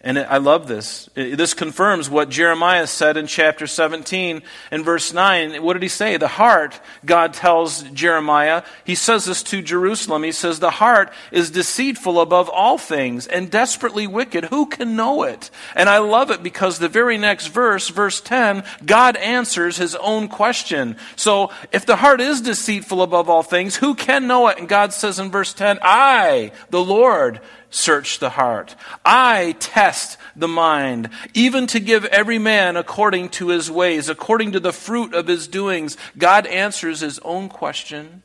And 0.00 0.16
I 0.16 0.36
love 0.36 0.68
this. 0.68 1.10
This 1.14 1.54
confirms 1.54 2.08
what 2.08 2.28
Jeremiah 2.28 2.86
said 2.86 3.16
in 3.16 3.26
chapter 3.26 3.66
17 3.66 4.42
and 4.70 4.84
verse 4.84 5.12
9. 5.12 5.60
What 5.60 5.72
did 5.72 5.82
he 5.82 5.88
say? 5.88 6.16
The 6.16 6.28
heart, 6.28 6.80
God 7.04 7.34
tells 7.34 7.82
Jeremiah, 7.82 8.62
he 8.84 8.94
says 8.94 9.24
this 9.24 9.42
to 9.44 9.60
Jerusalem. 9.60 10.22
He 10.22 10.30
says, 10.30 10.60
The 10.60 10.70
heart 10.70 11.12
is 11.32 11.50
deceitful 11.50 12.20
above 12.20 12.48
all 12.48 12.78
things 12.78 13.26
and 13.26 13.50
desperately 13.50 14.06
wicked. 14.06 14.44
Who 14.44 14.66
can 14.66 14.94
know 14.94 15.24
it? 15.24 15.50
And 15.74 15.88
I 15.88 15.98
love 15.98 16.30
it 16.30 16.44
because 16.44 16.78
the 16.78 16.88
very 16.88 17.18
next 17.18 17.48
verse, 17.48 17.88
verse 17.88 18.20
10, 18.20 18.62
God 18.86 19.16
answers 19.16 19.78
his 19.78 19.96
own 19.96 20.28
question. 20.28 20.96
So 21.16 21.50
if 21.72 21.86
the 21.86 21.96
heart 21.96 22.20
is 22.20 22.40
deceitful 22.40 23.02
above 23.02 23.28
all 23.28 23.42
things, 23.42 23.74
who 23.74 23.96
can 23.96 24.28
know 24.28 24.46
it? 24.46 24.58
And 24.58 24.68
God 24.68 24.92
says 24.92 25.18
in 25.18 25.32
verse 25.32 25.52
10, 25.54 25.80
I, 25.82 26.52
the 26.70 26.84
Lord, 26.84 27.40
search 27.70 28.18
the 28.18 28.30
heart. 28.30 28.74
I 29.04 29.56
test 29.60 30.18
the 30.34 30.48
mind, 30.48 31.10
even 31.34 31.66
to 31.68 31.80
give 31.80 32.04
every 32.06 32.38
man 32.38 32.76
according 32.76 33.30
to 33.30 33.48
his 33.48 33.70
ways, 33.70 34.08
according 34.08 34.52
to 34.52 34.60
the 34.60 34.72
fruit 34.72 35.14
of 35.14 35.26
his 35.26 35.48
doings. 35.48 35.96
God 36.16 36.46
answers 36.46 37.00
his 37.00 37.18
own 37.20 37.48
question 37.48 38.22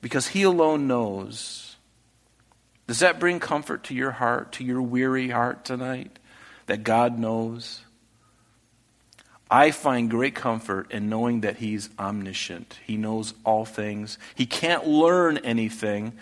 because 0.00 0.28
he 0.28 0.42
alone 0.42 0.86
knows. 0.86 1.76
Does 2.86 3.00
that 3.00 3.18
bring 3.18 3.40
comfort 3.40 3.84
to 3.84 3.94
your 3.94 4.12
heart, 4.12 4.52
to 4.52 4.64
your 4.64 4.80
weary 4.80 5.30
heart 5.30 5.64
tonight? 5.64 6.18
That 6.66 6.84
God 6.84 7.18
knows? 7.18 7.80
I 9.50 9.70
find 9.70 10.10
great 10.10 10.34
comfort 10.34 10.90
in 10.90 11.08
knowing 11.08 11.42
that 11.42 11.56
He's 11.56 11.88
omniscient. 11.98 12.78
He 12.84 12.96
knows 12.96 13.34
all 13.44 13.64
things. 13.64 14.18
He 14.34 14.46
can't 14.46 14.86
learn 14.86 15.38
anything 15.38 16.12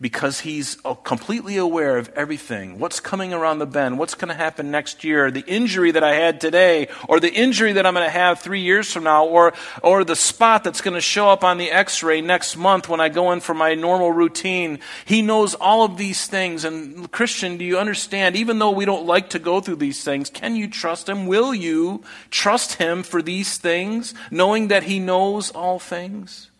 because 0.00 0.40
he's 0.40 0.76
uh, 0.84 0.94
completely 0.94 1.56
aware 1.56 1.96
of 1.96 2.10
everything 2.10 2.78
what's 2.78 3.00
coming 3.00 3.32
around 3.32 3.58
the 3.58 3.66
bend, 3.66 3.98
what's 3.98 4.14
going 4.14 4.28
to 4.28 4.34
happen 4.34 4.70
next 4.70 5.04
year, 5.04 5.30
the 5.30 5.44
injury 5.46 5.90
that 5.90 6.04
I 6.04 6.14
had 6.14 6.40
today, 6.40 6.88
or 7.08 7.18
the 7.18 7.32
injury 7.32 7.72
that 7.72 7.86
I'm 7.86 7.94
going 7.94 8.04
to 8.04 8.10
have 8.10 8.40
three 8.40 8.60
years 8.60 8.92
from 8.92 9.04
now, 9.04 9.24
or, 9.26 9.54
or 9.82 10.04
the 10.04 10.16
spot 10.16 10.64
that's 10.64 10.82
going 10.82 10.94
to 10.94 11.00
show 11.00 11.30
up 11.30 11.44
on 11.44 11.56
the 11.56 11.70
x 11.70 12.02
ray 12.02 12.20
next 12.20 12.56
month 12.56 12.88
when 12.88 13.00
I 13.00 13.08
go 13.08 13.32
in 13.32 13.40
for 13.40 13.54
my 13.54 13.74
normal 13.74 14.12
routine. 14.12 14.80
He 15.06 15.22
knows 15.22 15.54
all 15.54 15.84
of 15.84 15.96
these 15.96 16.26
things. 16.26 16.64
And, 16.64 17.10
Christian, 17.10 17.56
do 17.56 17.64
you 17.64 17.78
understand? 17.78 18.36
Even 18.36 18.58
though 18.58 18.72
we 18.72 18.84
don't 18.84 19.06
like 19.06 19.30
to 19.30 19.38
go 19.38 19.60
through 19.60 19.76
these 19.76 20.04
things, 20.04 20.28
can 20.28 20.56
you 20.56 20.68
trust 20.68 21.08
him? 21.08 21.26
Will 21.26 21.54
you 21.54 22.04
trust 22.30 22.74
him 22.74 23.02
for 23.02 23.22
these 23.22 23.56
things, 23.56 24.12
knowing 24.30 24.68
that 24.68 24.82
he 24.82 24.98
knows 24.98 25.50
all 25.50 25.78
things? 25.78 26.50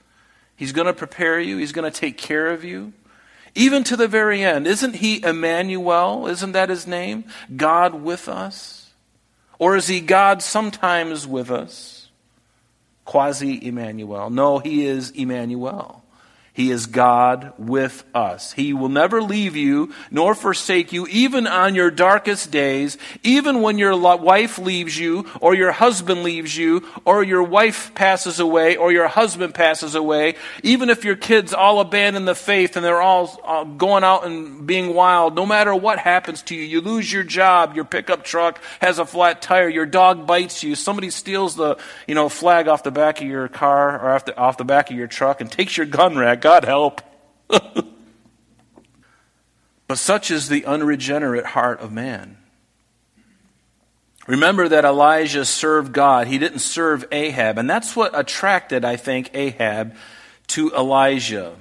He's 0.56 0.72
going 0.72 0.86
to 0.86 0.94
prepare 0.94 1.38
you, 1.38 1.58
he's 1.58 1.72
going 1.72 1.90
to 1.90 2.00
take 2.00 2.16
care 2.16 2.50
of 2.50 2.64
you 2.64 2.94
even 3.56 3.82
to 3.84 3.96
the 3.96 4.06
very 4.06 4.42
end. 4.42 4.66
Isn't 4.66 4.96
he 4.96 5.24
Emmanuel? 5.24 6.26
Isn't 6.26 6.52
that 6.52 6.68
his 6.68 6.86
name? 6.86 7.24
God 7.56 7.94
with 7.94 8.28
us? 8.28 8.90
Or 9.58 9.76
is 9.76 9.88
he 9.88 10.00
God 10.00 10.42
sometimes 10.42 11.26
with 11.26 11.50
us? 11.50 12.08
Quasi 13.04 13.66
Emmanuel. 13.66 14.30
No, 14.30 14.58
he 14.58 14.84
is 14.86 15.10
Emmanuel. 15.10 16.02
He 16.56 16.70
is 16.70 16.86
God 16.86 17.52
with 17.58 18.02
us. 18.14 18.52
He 18.52 18.72
will 18.72 18.88
never 18.88 19.20
leave 19.20 19.56
you 19.56 19.92
nor 20.10 20.34
forsake 20.34 20.90
you, 20.90 21.06
even 21.08 21.46
on 21.46 21.74
your 21.74 21.90
darkest 21.90 22.50
days, 22.50 22.96
even 23.22 23.60
when 23.60 23.76
your 23.76 23.94
wife 24.16 24.58
leaves 24.58 24.98
you, 24.98 25.26
or 25.42 25.54
your 25.54 25.70
husband 25.70 26.22
leaves 26.22 26.56
you, 26.56 26.82
or 27.04 27.22
your 27.22 27.42
wife 27.42 27.94
passes 27.94 28.40
away, 28.40 28.74
or 28.78 28.90
your 28.90 29.06
husband 29.06 29.52
passes 29.52 29.94
away, 29.94 30.36
even 30.62 30.88
if 30.88 31.04
your 31.04 31.14
kids 31.14 31.52
all 31.52 31.78
abandon 31.78 32.24
the 32.24 32.34
faith 32.34 32.74
and 32.74 32.82
they're 32.82 33.02
all 33.02 33.66
going 33.76 34.02
out 34.02 34.26
and 34.26 34.66
being 34.66 34.94
wild, 34.94 35.34
no 35.34 35.44
matter 35.44 35.74
what 35.74 35.98
happens 35.98 36.40
to 36.40 36.54
you, 36.54 36.62
you 36.62 36.80
lose 36.80 37.12
your 37.12 37.22
job, 37.22 37.76
your 37.76 37.84
pickup 37.84 38.24
truck 38.24 38.62
has 38.80 38.98
a 38.98 39.04
flat 39.04 39.42
tire, 39.42 39.68
your 39.68 39.84
dog 39.84 40.26
bites 40.26 40.62
you, 40.62 40.74
somebody 40.74 41.10
steals 41.10 41.54
the 41.54 41.76
you 42.06 42.14
know, 42.14 42.30
flag 42.30 42.66
off 42.66 42.82
the 42.82 42.90
back 42.90 43.20
of 43.20 43.26
your 43.26 43.48
car 43.48 44.00
or 44.00 44.14
off 44.14 44.24
the, 44.24 44.34
off 44.38 44.56
the 44.56 44.64
back 44.64 44.90
of 44.90 44.96
your 44.96 45.06
truck 45.06 45.42
and 45.42 45.52
takes 45.52 45.76
your 45.76 45.84
gun 45.84 46.16
rack 46.16 46.45
God 46.46 46.64
help. 46.64 47.02
but 47.48 47.64
such 49.98 50.30
is 50.30 50.48
the 50.48 50.64
unregenerate 50.64 51.44
heart 51.44 51.80
of 51.80 51.90
man. 51.90 52.36
Remember 54.28 54.68
that 54.68 54.84
Elijah 54.84 55.44
served 55.44 55.92
God. 55.92 56.28
He 56.28 56.38
didn't 56.38 56.60
serve 56.60 57.04
Ahab. 57.10 57.58
And 57.58 57.68
that's 57.68 57.96
what 57.96 58.16
attracted, 58.16 58.84
I 58.84 58.94
think, 58.94 59.32
Ahab 59.34 59.96
to 60.46 60.72
Elijah. 60.72 61.56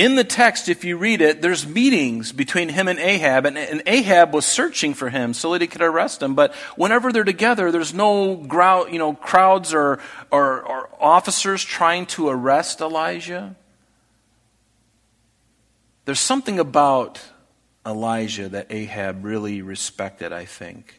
In 0.00 0.14
the 0.14 0.24
text, 0.24 0.70
if 0.70 0.82
you 0.82 0.96
read 0.96 1.20
it, 1.20 1.42
there's 1.42 1.66
meetings 1.66 2.32
between 2.32 2.70
him 2.70 2.88
and 2.88 2.98
Ahab, 2.98 3.44
and, 3.44 3.58
and, 3.58 3.82
Ahab 3.84 4.32
was 4.32 4.46
searching 4.46 4.94
for 4.94 5.10
him 5.10 5.34
so 5.34 5.52
that 5.52 5.60
he 5.60 5.66
could 5.66 5.82
arrest 5.82 6.22
him. 6.22 6.34
But 6.34 6.54
whenever 6.74 7.12
they're 7.12 7.22
together, 7.22 7.70
there's 7.70 7.92
no 7.92 8.34
grow, 8.34 8.86
you 8.86 8.98
know, 8.98 9.12
crowds 9.12 9.74
or, 9.74 9.98
or, 10.30 10.62
or 10.62 10.88
officers 10.98 11.62
trying 11.62 12.06
to 12.06 12.30
arrest 12.30 12.80
Elijah. 12.80 13.54
There's 16.06 16.18
something 16.18 16.58
about 16.58 17.20
Elijah 17.84 18.48
that 18.48 18.68
Ahab 18.70 19.22
really 19.22 19.60
respected, 19.60 20.32
I 20.32 20.46
think. 20.46 20.98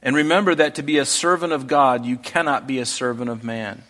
And 0.00 0.16
remember 0.16 0.54
that 0.54 0.76
to 0.76 0.82
be 0.82 0.96
a 0.96 1.04
servant 1.04 1.52
of 1.52 1.66
God, 1.66 2.06
you 2.06 2.16
cannot 2.16 2.66
be 2.66 2.78
a 2.78 2.86
servant 2.86 3.28
of 3.28 3.44
man. 3.44 3.82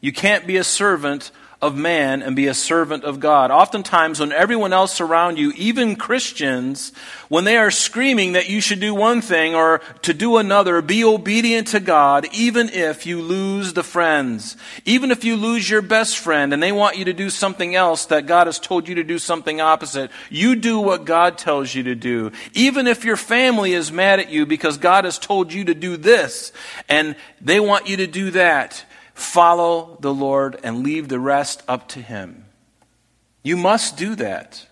You 0.00 0.12
can't 0.12 0.46
be 0.46 0.56
a 0.56 0.64
servant 0.64 1.30
of 1.60 1.74
man 1.74 2.22
and 2.22 2.36
be 2.36 2.46
a 2.46 2.54
servant 2.54 3.02
of 3.02 3.18
God. 3.18 3.50
Oftentimes, 3.50 4.20
when 4.20 4.30
everyone 4.30 4.72
else 4.72 5.00
around 5.00 5.38
you, 5.38 5.52
even 5.56 5.96
Christians, 5.96 6.92
when 7.28 7.42
they 7.42 7.56
are 7.56 7.72
screaming 7.72 8.34
that 8.34 8.48
you 8.48 8.60
should 8.60 8.78
do 8.78 8.94
one 8.94 9.20
thing 9.20 9.56
or 9.56 9.80
to 10.02 10.14
do 10.14 10.36
another, 10.36 10.80
be 10.80 11.02
obedient 11.02 11.66
to 11.68 11.80
God, 11.80 12.28
even 12.32 12.68
if 12.68 13.06
you 13.06 13.20
lose 13.20 13.72
the 13.72 13.82
friends, 13.82 14.56
even 14.84 15.10
if 15.10 15.24
you 15.24 15.34
lose 15.34 15.68
your 15.68 15.82
best 15.82 16.18
friend 16.18 16.52
and 16.52 16.62
they 16.62 16.70
want 16.70 16.96
you 16.96 17.04
to 17.06 17.12
do 17.12 17.28
something 17.28 17.74
else 17.74 18.06
that 18.06 18.26
God 18.26 18.46
has 18.46 18.60
told 18.60 18.86
you 18.86 18.94
to 18.94 19.04
do 19.04 19.18
something 19.18 19.60
opposite, 19.60 20.12
you 20.30 20.54
do 20.54 20.78
what 20.78 21.04
God 21.04 21.38
tells 21.38 21.74
you 21.74 21.82
to 21.82 21.96
do. 21.96 22.30
Even 22.54 22.86
if 22.86 23.04
your 23.04 23.16
family 23.16 23.72
is 23.72 23.90
mad 23.90 24.20
at 24.20 24.30
you 24.30 24.46
because 24.46 24.78
God 24.78 25.04
has 25.04 25.18
told 25.18 25.52
you 25.52 25.64
to 25.64 25.74
do 25.74 25.96
this 25.96 26.52
and 26.88 27.16
they 27.40 27.58
want 27.58 27.88
you 27.88 27.96
to 27.96 28.06
do 28.06 28.30
that, 28.30 28.84
follow 29.18 29.98
the 30.00 30.14
Lord 30.14 30.58
and 30.62 30.82
leave 30.82 31.08
the 31.08 31.20
rest 31.20 31.62
up 31.66 31.88
to 31.88 32.00
Him. 32.00 32.44
You 33.42 33.56
must 33.56 33.96
do 33.96 34.14
that. 34.16 34.66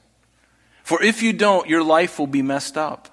For 0.83 1.03
if 1.03 1.23
you 1.23 1.33
don't, 1.33 1.69
your 1.69 1.83
life 1.83 2.19
will 2.19 2.27
be 2.27 2.43
messed 2.43 2.77
up. 2.77 3.09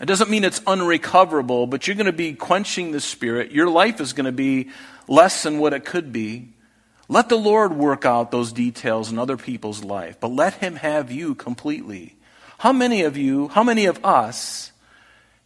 It 0.00 0.06
doesn't 0.06 0.30
mean 0.30 0.44
it's 0.44 0.62
unrecoverable, 0.66 1.66
but 1.66 1.86
you're 1.86 1.96
going 1.96 2.06
to 2.06 2.12
be 2.12 2.32
quenching 2.32 2.92
the 2.92 3.00
Spirit. 3.00 3.50
Your 3.50 3.68
life 3.68 4.00
is 4.00 4.12
going 4.12 4.26
to 4.26 4.32
be 4.32 4.70
less 5.08 5.42
than 5.42 5.58
what 5.58 5.74
it 5.74 5.84
could 5.84 6.12
be. 6.12 6.50
Let 7.08 7.28
the 7.28 7.36
Lord 7.36 7.74
work 7.74 8.04
out 8.04 8.30
those 8.30 8.52
details 8.52 9.10
in 9.10 9.18
other 9.18 9.36
people's 9.36 9.82
life, 9.82 10.20
but 10.20 10.30
let 10.30 10.54
Him 10.54 10.76
have 10.76 11.10
you 11.10 11.34
completely. 11.34 12.16
How 12.58 12.72
many 12.72 13.02
of 13.02 13.16
you, 13.16 13.48
how 13.48 13.64
many 13.64 13.86
of 13.86 14.04
us 14.04 14.72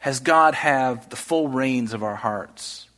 Has 0.03 0.19
God 0.19 0.55
have 0.55 1.11
the 1.11 1.17
full 1.17 1.47
reins 1.47 1.93
of 1.93 2.03
our 2.03 2.17
hearts? 2.17 2.89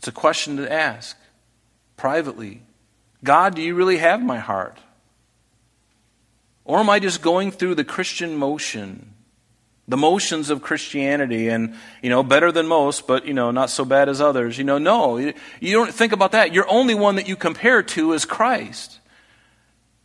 It's 0.00 0.08
a 0.08 0.12
question 0.12 0.56
to 0.56 0.72
ask 0.72 1.14
privately. 1.98 2.62
God, 3.22 3.54
do 3.54 3.60
you 3.60 3.74
really 3.74 3.98
have 3.98 4.22
my 4.22 4.38
heart? 4.38 4.78
Or 6.64 6.78
am 6.78 6.88
I 6.88 7.00
just 7.00 7.20
going 7.20 7.50
through 7.50 7.74
the 7.74 7.84
Christian 7.84 8.34
motion? 8.34 9.12
The 9.88 9.98
motions 9.98 10.48
of 10.48 10.62
Christianity 10.62 11.48
and, 11.48 11.74
you 12.00 12.08
know, 12.08 12.22
better 12.22 12.50
than 12.50 12.66
most, 12.66 13.06
but, 13.06 13.26
you 13.26 13.34
know, 13.34 13.50
not 13.50 13.68
so 13.68 13.84
bad 13.84 14.08
as 14.08 14.22
others. 14.22 14.56
You 14.56 14.64
know, 14.64 14.78
no, 14.78 15.18
you 15.18 15.34
don't 15.60 15.92
think 15.92 16.12
about 16.12 16.32
that. 16.32 16.54
Your 16.54 16.66
only 16.70 16.94
one 16.94 17.16
that 17.16 17.28
you 17.28 17.36
compare 17.36 17.82
to 17.82 18.14
is 18.14 18.24
Christ. 18.24 19.00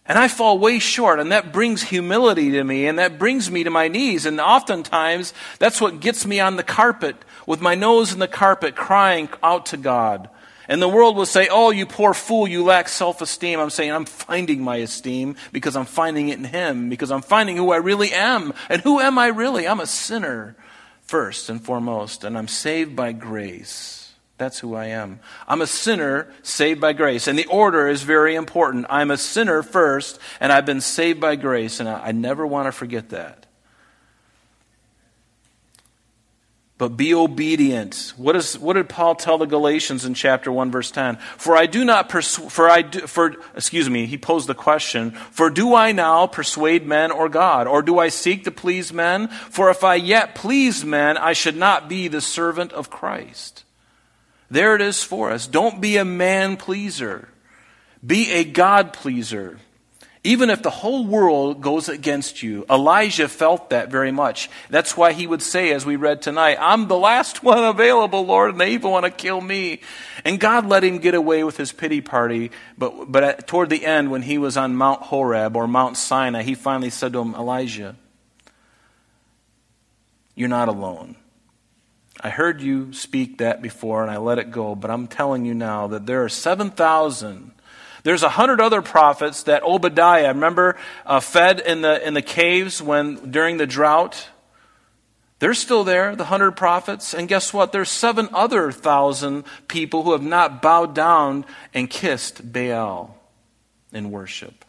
And 0.05 0.19
I 0.19 0.27
fall 0.27 0.59
way 0.59 0.79
short, 0.79 1.21
and 1.21 1.31
that 1.31 1.53
brings 1.53 1.83
humility 1.83 2.51
to 2.51 2.63
me, 2.65 2.85
and 2.85 2.99
that 2.99 3.17
brings 3.17 3.49
me 3.49 3.63
to 3.63 3.71
my 3.71 3.87
knees. 3.87 4.25
And 4.25 4.41
oftentimes, 4.41 5.33
that's 5.57 5.79
what 5.79 6.01
gets 6.01 6.25
me 6.25 6.41
on 6.41 6.57
the 6.57 6.63
carpet, 6.63 7.15
with 7.45 7.61
my 7.61 7.75
nose 7.75 8.13
in 8.13 8.19
the 8.19 8.27
carpet, 8.27 8.75
crying 8.75 9.29
out 9.43 9.67
to 9.67 9.77
God. 9.77 10.29
And 10.67 10.81
the 10.81 10.89
world 10.89 11.15
will 11.15 11.25
say, 11.25 11.47
Oh, 11.49 11.69
you 11.69 11.85
poor 11.85 12.13
fool, 12.13 12.47
you 12.47 12.63
lack 12.63 12.89
self 12.89 13.21
esteem. 13.21 13.59
I'm 13.59 13.69
saying, 13.69 13.91
I'm 13.91 14.05
finding 14.05 14.61
my 14.61 14.77
esteem 14.77 15.35
because 15.51 15.75
I'm 15.75 15.85
finding 15.85 16.29
it 16.29 16.39
in 16.39 16.45
Him, 16.45 16.89
because 16.89 17.11
I'm 17.11 17.21
finding 17.21 17.55
who 17.57 17.71
I 17.71 17.77
really 17.77 18.11
am. 18.11 18.53
And 18.69 18.81
who 18.81 18.99
am 18.99 19.17
I 19.17 19.27
really? 19.27 19.67
I'm 19.67 19.79
a 19.79 19.85
sinner, 19.85 20.55
first 21.03 21.49
and 21.49 21.63
foremost, 21.63 22.23
and 22.23 22.37
I'm 22.37 22.47
saved 22.47 22.95
by 22.95 23.11
grace. 23.11 24.13
That's 24.37 24.59
who 24.59 24.75
I 24.75 24.87
am. 24.87 25.19
I'm 25.47 25.61
a 25.61 25.67
sinner 25.67 26.33
saved 26.43 26.81
by 26.81 26.91
grace. 26.91 27.27
And 27.27 27.39
the 27.39 27.45
order 27.45 27.87
is 27.87 28.03
very 28.03 28.35
important. 28.35 28.85
I'm 28.89 29.11
a 29.11 29.17
sinner 29.17 29.63
first, 29.63 30.19
and 30.41 30.51
I've 30.51 30.65
been 30.65 30.81
saved 30.81 31.21
by 31.21 31.37
grace, 31.37 31.79
and 31.79 31.87
I, 31.87 32.07
I 32.07 32.11
never 32.11 32.45
want 32.45 32.67
to 32.67 32.73
forget 32.73 33.09
that. 33.09 33.44
But 36.77 36.97
be 36.97 37.13
obedient. 37.13 38.13
What, 38.17 38.35
is, 38.35 38.59
what 38.59 38.73
did 38.73 38.89
Paul 38.89 39.15
tell 39.15 39.37
the 39.37 39.45
Galatians 39.45 40.03
in 40.03 40.13
chapter 40.13 40.51
1, 40.51 40.71
verse 40.71 40.91
10? 40.91 41.15
For 41.37 41.55
I 41.55 41.67
do 41.67 41.85
not 41.85 42.09
persuade, 42.09 42.51
for 42.51 42.69
I 42.69 42.81
do, 42.81 43.07
for, 43.07 43.33
excuse 43.55 43.89
me, 43.89 44.07
he 44.07 44.17
posed 44.17 44.47
the 44.47 44.55
question, 44.55 45.11
for 45.11 45.49
do 45.49 45.73
I 45.73 45.93
now 45.93 46.27
persuade 46.27 46.85
men 46.85 47.11
or 47.11 47.29
God? 47.29 47.67
Or 47.67 47.81
do 47.81 47.97
I 47.97 48.09
seek 48.09 48.43
to 48.43 48.51
please 48.51 48.91
men? 48.91 49.29
For 49.29 49.69
if 49.69 49.85
I 49.85 49.95
yet 49.95 50.35
please 50.35 50.83
men, 50.83 51.17
I 51.17 51.31
should 51.31 51.55
not 51.55 51.87
be 51.87 52.09
the 52.09 52.19
servant 52.19 52.73
of 52.73 52.89
Christ. 52.89 53.63
There 54.51 54.75
it 54.75 54.81
is 54.81 55.01
for 55.01 55.31
us. 55.31 55.47
Don't 55.47 55.79
be 55.79 55.95
a 55.95 56.05
man 56.05 56.57
pleaser. 56.57 57.29
Be 58.05 58.31
a 58.33 58.43
God 58.43 58.91
pleaser. 58.91 59.59
Even 60.25 60.49
if 60.49 60.63
the 60.63 60.71
whole 60.71 61.05
world 61.05 61.61
goes 61.61 61.87
against 61.87 62.41
you. 62.41 62.65
Elijah 62.67 63.27
felt 63.27 63.69
that 63.69 63.91
very 63.91 64.11
much. 64.11 64.49
That's 64.71 64.97
why 64.97 65.13
he 65.13 65.27
would 65.27 65.43
say, 65.43 65.71
as 65.71 65.85
we 65.85 65.97
read 65.97 66.23
tonight, 66.23 66.57
I'm 66.59 66.87
the 66.87 66.97
last 66.97 67.43
one 67.43 67.63
available, 67.63 68.25
Lord, 68.25 68.49
and 68.49 68.59
they 68.59 68.73
even 68.73 68.89
want 68.89 69.05
to 69.05 69.11
kill 69.11 69.39
me. 69.39 69.81
And 70.25 70.39
God 70.39 70.65
let 70.65 70.83
him 70.83 70.97
get 70.97 71.13
away 71.13 71.43
with 71.43 71.57
his 71.57 71.71
pity 71.71 72.01
party. 72.01 72.49
But, 72.75 73.11
but 73.11 73.23
at, 73.23 73.47
toward 73.47 73.69
the 73.69 73.85
end, 73.85 74.09
when 74.09 74.23
he 74.23 74.39
was 74.39 74.57
on 74.57 74.75
Mount 74.75 75.03
Horeb 75.03 75.55
or 75.55 75.67
Mount 75.67 75.95
Sinai, 75.95 76.41
he 76.41 76.55
finally 76.55 76.89
said 76.89 77.13
to 77.13 77.19
him, 77.19 77.35
Elijah, 77.35 77.95
you're 80.33 80.49
not 80.49 80.69
alone. 80.69 81.17
I 82.19 82.29
heard 82.31 82.61
you 82.61 82.93
speak 82.93 83.37
that 83.37 83.61
before 83.61 84.01
and 84.01 84.09
I 84.09 84.17
let 84.17 84.39
it 84.39 84.49
go, 84.49 84.73
but 84.73 84.89
I'm 84.89 85.05
telling 85.05 85.45
you 85.45 85.53
now 85.53 85.85
that 85.85 86.07
there 86.07 86.23
are 86.23 86.29
7,000. 86.29 87.51
There's 88.05 88.21
a 88.21 88.29
hundred 88.29 88.61
other 88.61 88.83
prophets 88.83 89.41
that 89.43 89.63
Obadiah, 89.63 90.27
remember, 90.27 90.77
uh, 91.07 91.19
fed 91.19 91.59
in 91.59 91.81
the, 91.81 92.07
in 92.07 92.13
the 92.13 92.21
caves 92.21 92.79
when, 92.79 93.31
during 93.31 93.57
the 93.57 93.65
drought. 93.65 94.29
They're 95.39 95.55
still 95.55 95.83
there, 95.83 96.15
the 96.15 96.25
hundred 96.25 96.51
prophets. 96.51 97.15
And 97.15 97.27
guess 97.27 97.51
what? 97.51 97.71
There's 97.71 97.89
seven 97.89 98.29
other 98.31 98.71
thousand 98.71 99.45
people 99.67 100.03
who 100.03 100.11
have 100.11 100.21
not 100.21 100.61
bowed 100.61 100.93
down 100.93 101.45
and 101.73 101.89
kissed 101.89 102.53
Baal 102.53 103.17
in 103.91 104.11
worship. 104.11 104.65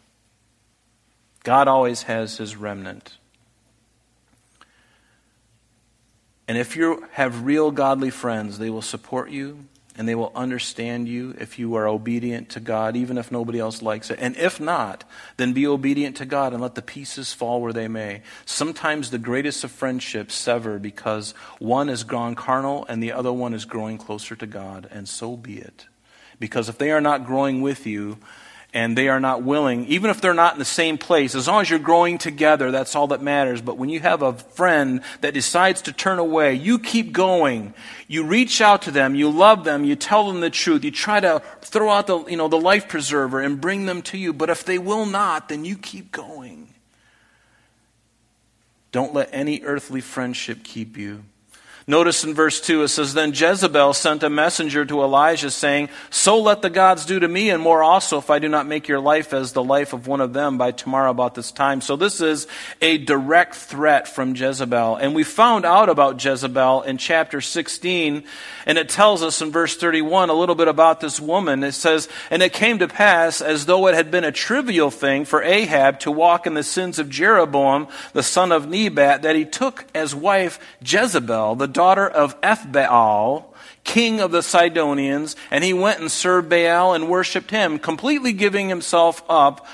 God 1.43 1.67
always 1.67 2.01
has 2.03 2.37
his 2.37 2.55
remnant. 2.55 3.19
And 6.47 6.57
if 6.57 6.75
you 6.75 7.05
have 7.11 7.45
real 7.45 7.69
godly 7.69 8.09
friends, 8.09 8.57
they 8.57 8.71
will 8.71 8.81
support 8.81 9.29
you 9.29 9.67
and 9.97 10.07
they 10.07 10.15
will 10.15 10.31
understand 10.35 11.07
you 11.07 11.35
if 11.39 11.57
you 11.57 11.75
are 11.75 11.87
obedient 11.87 12.49
to 12.49 12.59
God, 12.59 12.95
even 12.95 13.17
if 13.17 13.31
nobody 13.31 13.59
else 13.59 13.81
likes 13.81 14.09
it. 14.09 14.19
And 14.21 14.35
if 14.37 14.59
not, 14.59 15.03
then 15.37 15.53
be 15.53 15.65
obedient 15.65 16.15
to 16.17 16.25
God 16.25 16.53
and 16.53 16.61
let 16.61 16.75
the 16.75 16.81
pieces 16.81 17.33
fall 17.33 17.61
where 17.61 17.73
they 17.73 17.87
may. 17.87 18.21
Sometimes 18.45 19.09
the 19.09 19.17
greatest 19.17 19.63
of 19.63 19.71
friendships 19.71 20.35
sever 20.35 20.77
because 20.77 21.31
one 21.59 21.89
is 21.89 22.03
gone 22.03 22.35
carnal 22.35 22.85
and 22.87 23.01
the 23.01 23.11
other 23.11 23.33
one 23.33 23.53
is 23.53 23.65
growing 23.65 23.97
closer 23.97 24.35
to 24.35 24.45
God, 24.45 24.87
and 24.91 25.09
so 25.09 25.35
be 25.35 25.57
it. 25.57 25.87
Because 26.39 26.69
if 26.69 26.77
they 26.77 26.91
are 26.91 27.01
not 27.01 27.25
growing 27.25 27.61
with 27.61 27.87
you, 27.87 28.19
and 28.77 28.95
they 28.95 29.07
are 29.07 29.19
not 29.19 29.41
willing, 29.41 29.87
even 29.87 30.11
if 30.11 30.21
they're 30.21 30.35
not 30.35 30.53
in 30.53 30.59
the 30.59 30.63
same 30.65 30.99
place, 30.99 31.33
as 31.33 31.47
long 31.47 31.61
as 31.61 31.69
you're 31.71 31.79
growing 31.79 32.19
together, 32.19 32.69
that's 32.69 32.95
all 32.95 33.07
that 33.07 33.23
matters. 33.23 33.59
But 33.59 33.75
when 33.75 33.89
you 33.89 33.99
have 34.01 34.21
a 34.21 34.33
friend 34.33 35.01
that 35.21 35.33
decides 35.33 35.81
to 35.81 35.91
turn 35.91 36.19
away, 36.19 36.53
you 36.53 36.77
keep 36.77 37.11
going. 37.11 37.73
You 38.07 38.23
reach 38.23 38.61
out 38.61 38.83
to 38.83 38.91
them, 38.91 39.15
you 39.15 39.31
love 39.31 39.63
them, 39.63 39.83
you 39.83 39.95
tell 39.95 40.27
them 40.27 40.41
the 40.41 40.51
truth, 40.51 40.83
you 40.83 40.91
try 40.91 41.19
to 41.19 41.41
throw 41.61 41.89
out 41.89 42.05
the, 42.05 42.23
you 42.25 42.37
know, 42.37 42.49
the 42.49 42.59
life 42.59 42.87
preserver 42.87 43.41
and 43.41 43.59
bring 43.59 43.87
them 43.87 44.03
to 44.03 44.17
you. 44.19 44.31
But 44.31 44.51
if 44.51 44.63
they 44.63 44.77
will 44.77 45.07
not, 45.07 45.49
then 45.49 45.65
you 45.65 45.75
keep 45.75 46.11
going. 46.11 46.71
Don't 48.91 49.11
let 49.11 49.29
any 49.31 49.63
earthly 49.63 50.01
friendship 50.01 50.63
keep 50.63 50.97
you. 50.97 51.23
Notice 51.89 52.25
in 52.25 52.33
verse 52.33 52.59
2 52.59 52.83
it 52.83 52.89
says, 52.89 53.13
Then 53.13 53.31
Jezebel 53.31 53.93
sent 53.93 54.21
a 54.21 54.29
messenger 54.29 54.83
to 54.83 55.03
Elijah, 55.03 55.49
saying, 55.49 55.87
So 56.09 56.37
let 56.37 56.61
the 56.61 56.69
gods 56.69 57.05
do 57.05 57.17
to 57.17 57.27
me, 57.29 57.49
and 57.49 57.63
more 57.63 57.81
also, 57.81 58.17
if 58.17 58.29
I 58.29 58.39
do 58.39 58.49
not 58.49 58.67
make 58.67 58.89
your 58.89 58.99
life 58.99 59.33
as 59.33 59.53
the 59.53 59.63
life 59.63 59.93
of 59.93 60.05
one 60.05 60.19
of 60.19 60.33
them 60.33 60.57
by 60.57 60.71
tomorrow 60.71 61.09
about 61.09 61.33
this 61.33 61.49
time. 61.49 61.79
So 61.79 61.95
this 61.95 62.19
is 62.19 62.45
a 62.81 62.97
direct 62.97 63.55
threat 63.55 64.05
from 64.05 64.35
Jezebel. 64.35 64.97
And 64.97 65.15
we 65.15 65.23
found 65.23 65.63
out 65.63 65.87
about 65.87 66.21
Jezebel 66.21 66.81
in 66.81 66.97
chapter 66.97 67.39
16, 67.39 68.25
and 68.65 68.77
it 68.77 68.89
tells 68.89 69.23
us 69.23 69.41
in 69.41 69.51
verse 69.51 69.77
31 69.77 70.29
a 70.29 70.33
little 70.33 70.55
bit 70.55 70.67
about 70.67 70.99
this 70.99 71.21
woman. 71.21 71.63
It 71.63 71.71
says, 71.71 72.09
And 72.29 72.43
it 72.43 72.51
came 72.51 72.79
to 72.79 72.89
pass, 72.89 73.39
as 73.39 73.65
though 73.65 73.87
it 73.87 73.95
had 73.95 74.11
been 74.11 74.25
a 74.25 74.33
trivial 74.33 74.91
thing 74.91 75.23
for 75.23 75.41
Ahab 75.41 76.01
to 76.01 76.11
walk 76.11 76.47
in 76.47 76.53
the 76.53 76.63
sins 76.63 76.99
of 76.99 77.09
Jeroboam, 77.09 77.87
the 78.11 78.23
son 78.23 78.51
of 78.51 78.67
Nebat, 78.67 79.21
that 79.21 79.37
he 79.37 79.45
took 79.45 79.85
as 79.95 80.13
wife 80.13 80.59
Jezebel, 80.81 81.55
the 81.55 81.76
daughter 81.77 82.07
of 82.07 82.41
Ethbaal, 82.41 83.45
king 83.83 84.19
of 84.19 84.31
the 84.31 84.41
Sidonians, 84.41 85.35
and 85.51 85.63
he 85.63 85.73
went 85.73 85.99
and 85.99 86.11
served 86.11 86.49
Baal 86.49 86.95
and 86.95 87.07
worshiped 87.07 87.51
him, 87.51 87.77
completely 87.77 88.33
giving 88.33 88.67
himself 88.67 89.21
up 89.29 89.67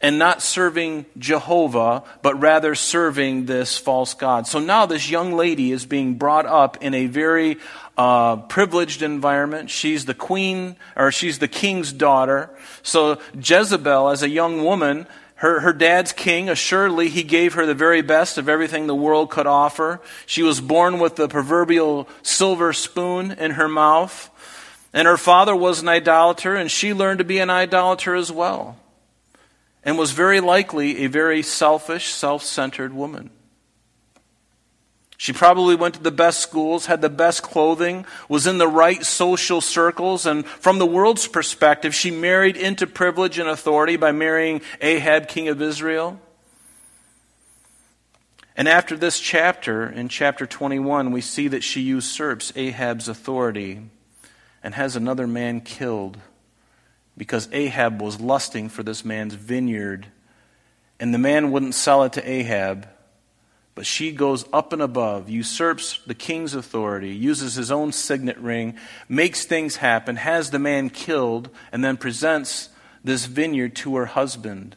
and 0.00 0.18
not 0.18 0.40
serving 0.40 1.04
Jehovah, 1.18 2.02
but 2.22 2.40
rather 2.40 2.74
serving 2.74 3.44
this 3.44 3.76
false 3.76 4.14
God. 4.14 4.46
So 4.46 4.58
now 4.58 4.86
this 4.86 5.10
young 5.10 5.34
lady 5.34 5.70
is 5.70 5.84
being 5.84 6.14
brought 6.14 6.46
up 6.46 6.82
in 6.82 6.94
a 6.94 7.08
very 7.08 7.58
uh, 7.98 8.36
privileged 8.36 9.02
environment. 9.02 9.68
She's 9.68 10.06
the 10.06 10.14
queen, 10.14 10.76
or 10.96 11.12
she's 11.12 11.40
the 11.40 11.48
king's 11.48 11.92
daughter. 11.92 12.48
So 12.82 13.20
Jezebel, 13.38 14.08
as 14.08 14.22
a 14.22 14.30
young 14.30 14.64
woman, 14.64 15.06
her, 15.36 15.60
her 15.60 15.72
dad's 15.72 16.12
king, 16.12 16.48
assuredly, 16.48 17.08
he 17.08 17.22
gave 17.22 17.54
her 17.54 17.66
the 17.66 17.74
very 17.74 18.02
best 18.02 18.38
of 18.38 18.48
everything 18.48 18.86
the 18.86 18.94
world 18.94 19.30
could 19.30 19.46
offer. 19.46 20.00
She 20.26 20.42
was 20.42 20.60
born 20.60 21.00
with 21.00 21.16
the 21.16 21.28
proverbial 21.28 22.08
silver 22.22 22.72
spoon 22.72 23.32
in 23.32 23.52
her 23.52 23.68
mouth. 23.68 24.30
And 24.92 25.08
her 25.08 25.16
father 25.16 25.56
was 25.56 25.82
an 25.82 25.88
idolater, 25.88 26.54
and 26.54 26.70
she 26.70 26.94
learned 26.94 27.18
to 27.18 27.24
be 27.24 27.40
an 27.40 27.50
idolater 27.50 28.14
as 28.14 28.30
well. 28.30 28.76
And 29.82 29.98
was 29.98 30.12
very 30.12 30.40
likely 30.40 31.04
a 31.04 31.08
very 31.08 31.42
selfish, 31.42 32.06
self 32.06 32.44
centered 32.44 32.94
woman. 32.94 33.30
She 35.24 35.32
probably 35.32 35.74
went 35.74 35.94
to 35.94 36.02
the 36.02 36.10
best 36.10 36.40
schools, 36.40 36.84
had 36.84 37.00
the 37.00 37.08
best 37.08 37.42
clothing, 37.42 38.04
was 38.28 38.46
in 38.46 38.58
the 38.58 38.68
right 38.68 39.02
social 39.02 39.62
circles, 39.62 40.26
and 40.26 40.44
from 40.46 40.78
the 40.78 40.84
world's 40.84 41.26
perspective, 41.26 41.94
she 41.94 42.10
married 42.10 42.58
into 42.58 42.86
privilege 42.86 43.38
and 43.38 43.48
authority 43.48 43.96
by 43.96 44.12
marrying 44.12 44.60
Ahab, 44.82 45.26
king 45.26 45.48
of 45.48 45.62
Israel. 45.62 46.20
And 48.54 48.68
after 48.68 48.98
this 48.98 49.18
chapter, 49.18 49.88
in 49.88 50.10
chapter 50.10 50.44
21, 50.44 51.10
we 51.10 51.22
see 51.22 51.48
that 51.48 51.64
she 51.64 51.80
usurps 51.80 52.52
Ahab's 52.54 53.08
authority 53.08 53.80
and 54.62 54.74
has 54.74 54.94
another 54.94 55.26
man 55.26 55.62
killed 55.62 56.18
because 57.16 57.48
Ahab 57.50 58.02
was 58.02 58.20
lusting 58.20 58.68
for 58.68 58.82
this 58.82 59.06
man's 59.06 59.32
vineyard, 59.32 60.08
and 61.00 61.14
the 61.14 61.18
man 61.18 61.50
wouldn't 61.50 61.74
sell 61.74 62.02
it 62.02 62.12
to 62.12 62.30
Ahab. 62.30 62.90
But 63.74 63.86
she 63.86 64.12
goes 64.12 64.44
up 64.52 64.72
and 64.72 64.80
above, 64.80 65.28
usurps 65.28 66.00
the 66.06 66.14
king's 66.14 66.54
authority, 66.54 67.10
uses 67.10 67.54
his 67.54 67.72
own 67.72 67.90
signet 67.90 68.38
ring, 68.38 68.76
makes 69.08 69.44
things 69.44 69.76
happen, 69.76 70.16
has 70.16 70.50
the 70.50 70.60
man 70.60 70.90
killed, 70.90 71.50
and 71.72 71.82
then 71.82 71.96
presents 71.96 72.68
this 73.02 73.26
vineyard 73.26 73.74
to 73.76 73.96
her 73.96 74.06
husband. 74.06 74.76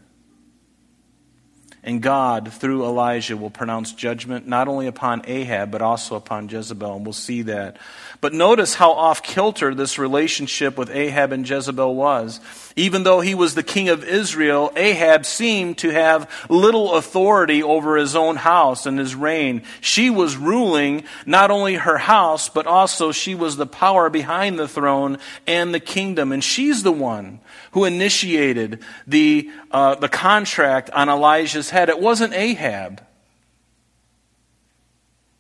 And 1.88 2.02
God, 2.02 2.52
through 2.52 2.84
Elijah, 2.84 3.38
will 3.38 3.50
pronounce 3.50 3.94
judgment 3.94 4.46
not 4.46 4.68
only 4.68 4.88
upon 4.88 5.22
Ahab, 5.26 5.72
but 5.72 5.82
also 5.82 6.18
upon 6.18 6.50
Jezebel. 6.50 6.98
And 6.98 7.06
we'll 7.06 7.14
see 7.14 7.44
that. 7.44 7.78
But 8.20 8.34
notice 8.34 8.74
how 8.74 8.92
off 8.92 9.24
kilter 9.24 9.74
this 9.74 9.98
relationship 9.98 10.78
with 10.78 10.90
Ahab 10.90 11.32
and 11.32 11.50
Jezebel 11.50 11.96
was. 11.96 12.42
Even 12.76 13.04
though 13.04 13.22
he 13.22 13.34
was 13.34 13.56
the 13.56 13.64
king 13.64 13.88
of 13.88 14.04
Israel, 14.04 14.74
Ahab 14.76 15.26
seemed 15.26 15.78
to 15.78 15.92
have 15.92 16.30
little 16.50 16.96
authority 16.96 17.64
over 17.64 17.96
his 17.96 18.18
own 18.18 18.36
house 18.36 18.86
and 18.86 19.00
his 19.00 19.16
reign. 19.16 19.62
She 19.80 20.10
was 20.10 20.36
ruling 20.36 21.06
not 21.26 21.52
only 21.52 21.76
her 21.76 21.98
house, 21.98 22.50
but 22.50 22.68
also 22.68 23.14
she 23.14 23.34
was 23.34 23.56
the 23.56 23.66
power 23.66 24.10
behind 24.10 24.60
the 24.60 24.68
throne 24.68 25.20
and 25.48 25.74
the 25.74 25.80
kingdom. 25.80 26.34
And 26.34 26.44
she's 26.44 26.84
the 26.84 26.92
one 26.92 27.40
who 27.72 27.86
initiated 27.86 28.84
the, 29.06 29.50
uh, 29.72 29.96
the 29.96 30.10
contract 30.10 30.90
on 30.92 31.10
Elijah's 31.10 31.70
head. 31.70 31.90
It 31.90 32.00
wasn't 32.00 32.34
Ahab. 32.34 33.04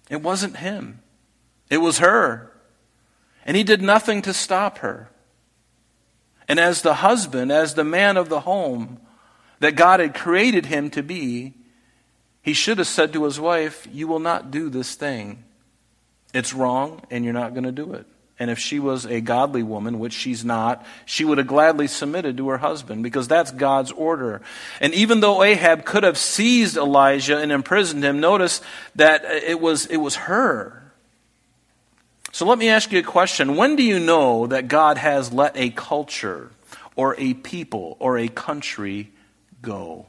It 0.10 0.22
wasn't 0.22 0.58
him. 0.58 1.02
It 1.70 1.78
was 1.78 2.00
her. 2.00 2.52
And 3.46 3.58
he 3.58 3.64
did 3.64 3.82
nothing 3.82 4.22
to 4.24 4.34
stop 4.34 4.80
her. 4.80 5.10
And 6.48 6.60
as 6.60 6.82
the 6.82 6.96
husband, 6.96 7.52
as 7.52 7.74
the 7.74 7.84
man 7.84 8.18
of 8.18 8.30
the 8.30 8.42
home 8.42 9.00
that 9.60 9.76
God 9.76 10.00
had 10.00 10.16
created 10.16 10.68
him 10.68 10.90
to 10.92 11.04
be, 11.04 11.54
he 12.42 12.54
should 12.54 12.78
have 12.78 12.88
said 12.88 13.12
to 13.14 13.26
his 13.26 13.40
wife, 13.40 13.88
You 13.92 14.08
will 14.08 14.20
not 14.20 14.52
do 14.52 14.70
this 14.70 14.96
thing. 14.96 15.44
It's 16.34 16.54
wrong, 16.54 17.02
and 17.10 17.26
you're 17.26 17.34
not 17.34 17.54
going 17.54 17.64
to 17.64 17.72
do 17.72 17.94
it. 17.94 18.06
And 18.40 18.52
if 18.52 18.60
she 18.60 18.80
was 18.80 19.06
a 19.06 19.20
godly 19.20 19.64
woman, 19.64 19.98
which 19.98 20.14
she's 20.14 20.46
not, 20.46 20.86
she 21.06 21.26
would 21.26 21.40
have 21.40 21.48
gladly 21.48 21.88
submitted 21.88 22.38
to 22.38 22.50
her 22.50 22.60
husband 22.60 23.02
because 23.02 23.28
that's 23.28 23.50
God's 23.52 23.92
order. 23.92 24.42
And 24.80 24.94
even 24.94 25.22
though 25.22 25.42
Ahab 25.42 25.86
could 25.86 26.04
have 26.04 26.20
seized 26.20 26.78
Elijah 26.78 27.40
and 27.40 27.52
imprisoned 27.52 28.04
him, 28.04 28.20
notice 28.20 28.62
that 28.96 29.26
it 29.26 29.60
was, 29.60 29.88
it 29.88 29.98
was 29.98 30.16
her. 30.16 30.84
So 32.32 32.46
let 32.46 32.60
me 32.60 32.70
ask 32.70 32.92
you 32.92 33.00
a 33.00 33.04
question. 33.04 33.56
When 33.56 33.76
do 33.76 33.82
you 33.82 34.00
know 34.00 34.46
that 34.46 34.68
God 34.68 35.00
has 35.00 35.34
let 35.34 35.58
a 35.58 35.72
culture 35.72 36.52
or 36.96 37.16
a 37.18 37.34
people 37.34 37.98
or 38.00 38.20
a 38.20 38.28
country 38.28 39.12
go? 39.64 40.06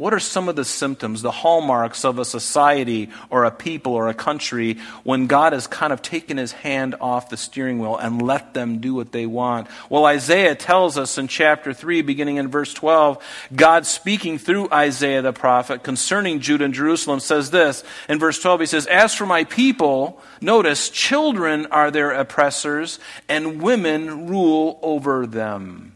What 0.00 0.14
are 0.14 0.18
some 0.18 0.48
of 0.48 0.56
the 0.56 0.64
symptoms, 0.64 1.20
the 1.20 1.30
hallmarks 1.30 2.06
of 2.06 2.18
a 2.18 2.24
society 2.24 3.10
or 3.28 3.44
a 3.44 3.50
people 3.50 3.92
or 3.92 4.08
a 4.08 4.14
country 4.14 4.78
when 5.04 5.26
God 5.26 5.52
has 5.52 5.66
kind 5.66 5.92
of 5.92 6.00
taken 6.00 6.38
his 6.38 6.52
hand 6.52 6.94
off 7.02 7.28
the 7.28 7.36
steering 7.36 7.80
wheel 7.80 7.98
and 7.98 8.22
let 8.22 8.54
them 8.54 8.78
do 8.78 8.94
what 8.94 9.12
they 9.12 9.26
want? 9.26 9.68
Well, 9.90 10.06
Isaiah 10.06 10.54
tells 10.54 10.96
us 10.96 11.18
in 11.18 11.28
chapter 11.28 11.74
3, 11.74 12.00
beginning 12.00 12.36
in 12.36 12.48
verse 12.48 12.72
12, 12.72 13.22
God 13.54 13.84
speaking 13.84 14.38
through 14.38 14.70
Isaiah 14.72 15.20
the 15.20 15.34
prophet 15.34 15.82
concerning 15.82 16.40
Judah 16.40 16.64
and 16.64 16.72
Jerusalem 16.72 17.20
says 17.20 17.50
this. 17.50 17.84
In 18.08 18.18
verse 18.18 18.40
12, 18.40 18.60
he 18.60 18.66
says, 18.66 18.86
As 18.86 19.14
for 19.14 19.26
my 19.26 19.44
people, 19.44 20.18
notice, 20.40 20.88
children 20.88 21.66
are 21.66 21.90
their 21.90 22.12
oppressors 22.12 23.00
and 23.28 23.60
women 23.60 24.28
rule 24.28 24.78
over 24.80 25.26
them. 25.26 25.89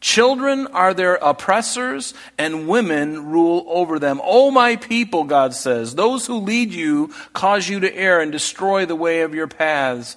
Children 0.00 0.66
are 0.68 0.94
their 0.94 1.16
oppressors, 1.16 2.14
and 2.38 2.66
women 2.66 3.26
rule 3.26 3.64
over 3.68 3.98
them. 3.98 4.20
O 4.24 4.50
my 4.50 4.76
people, 4.76 5.24
God 5.24 5.54
says, 5.54 5.94
those 5.94 6.26
who 6.26 6.38
lead 6.38 6.72
you 6.72 7.12
cause 7.34 7.68
you 7.68 7.80
to 7.80 7.94
err 7.94 8.20
and 8.20 8.32
destroy 8.32 8.86
the 8.86 8.96
way 8.96 9.20
of 9.20 9.34
your 9.34 9.46
paths. 9.46 10.16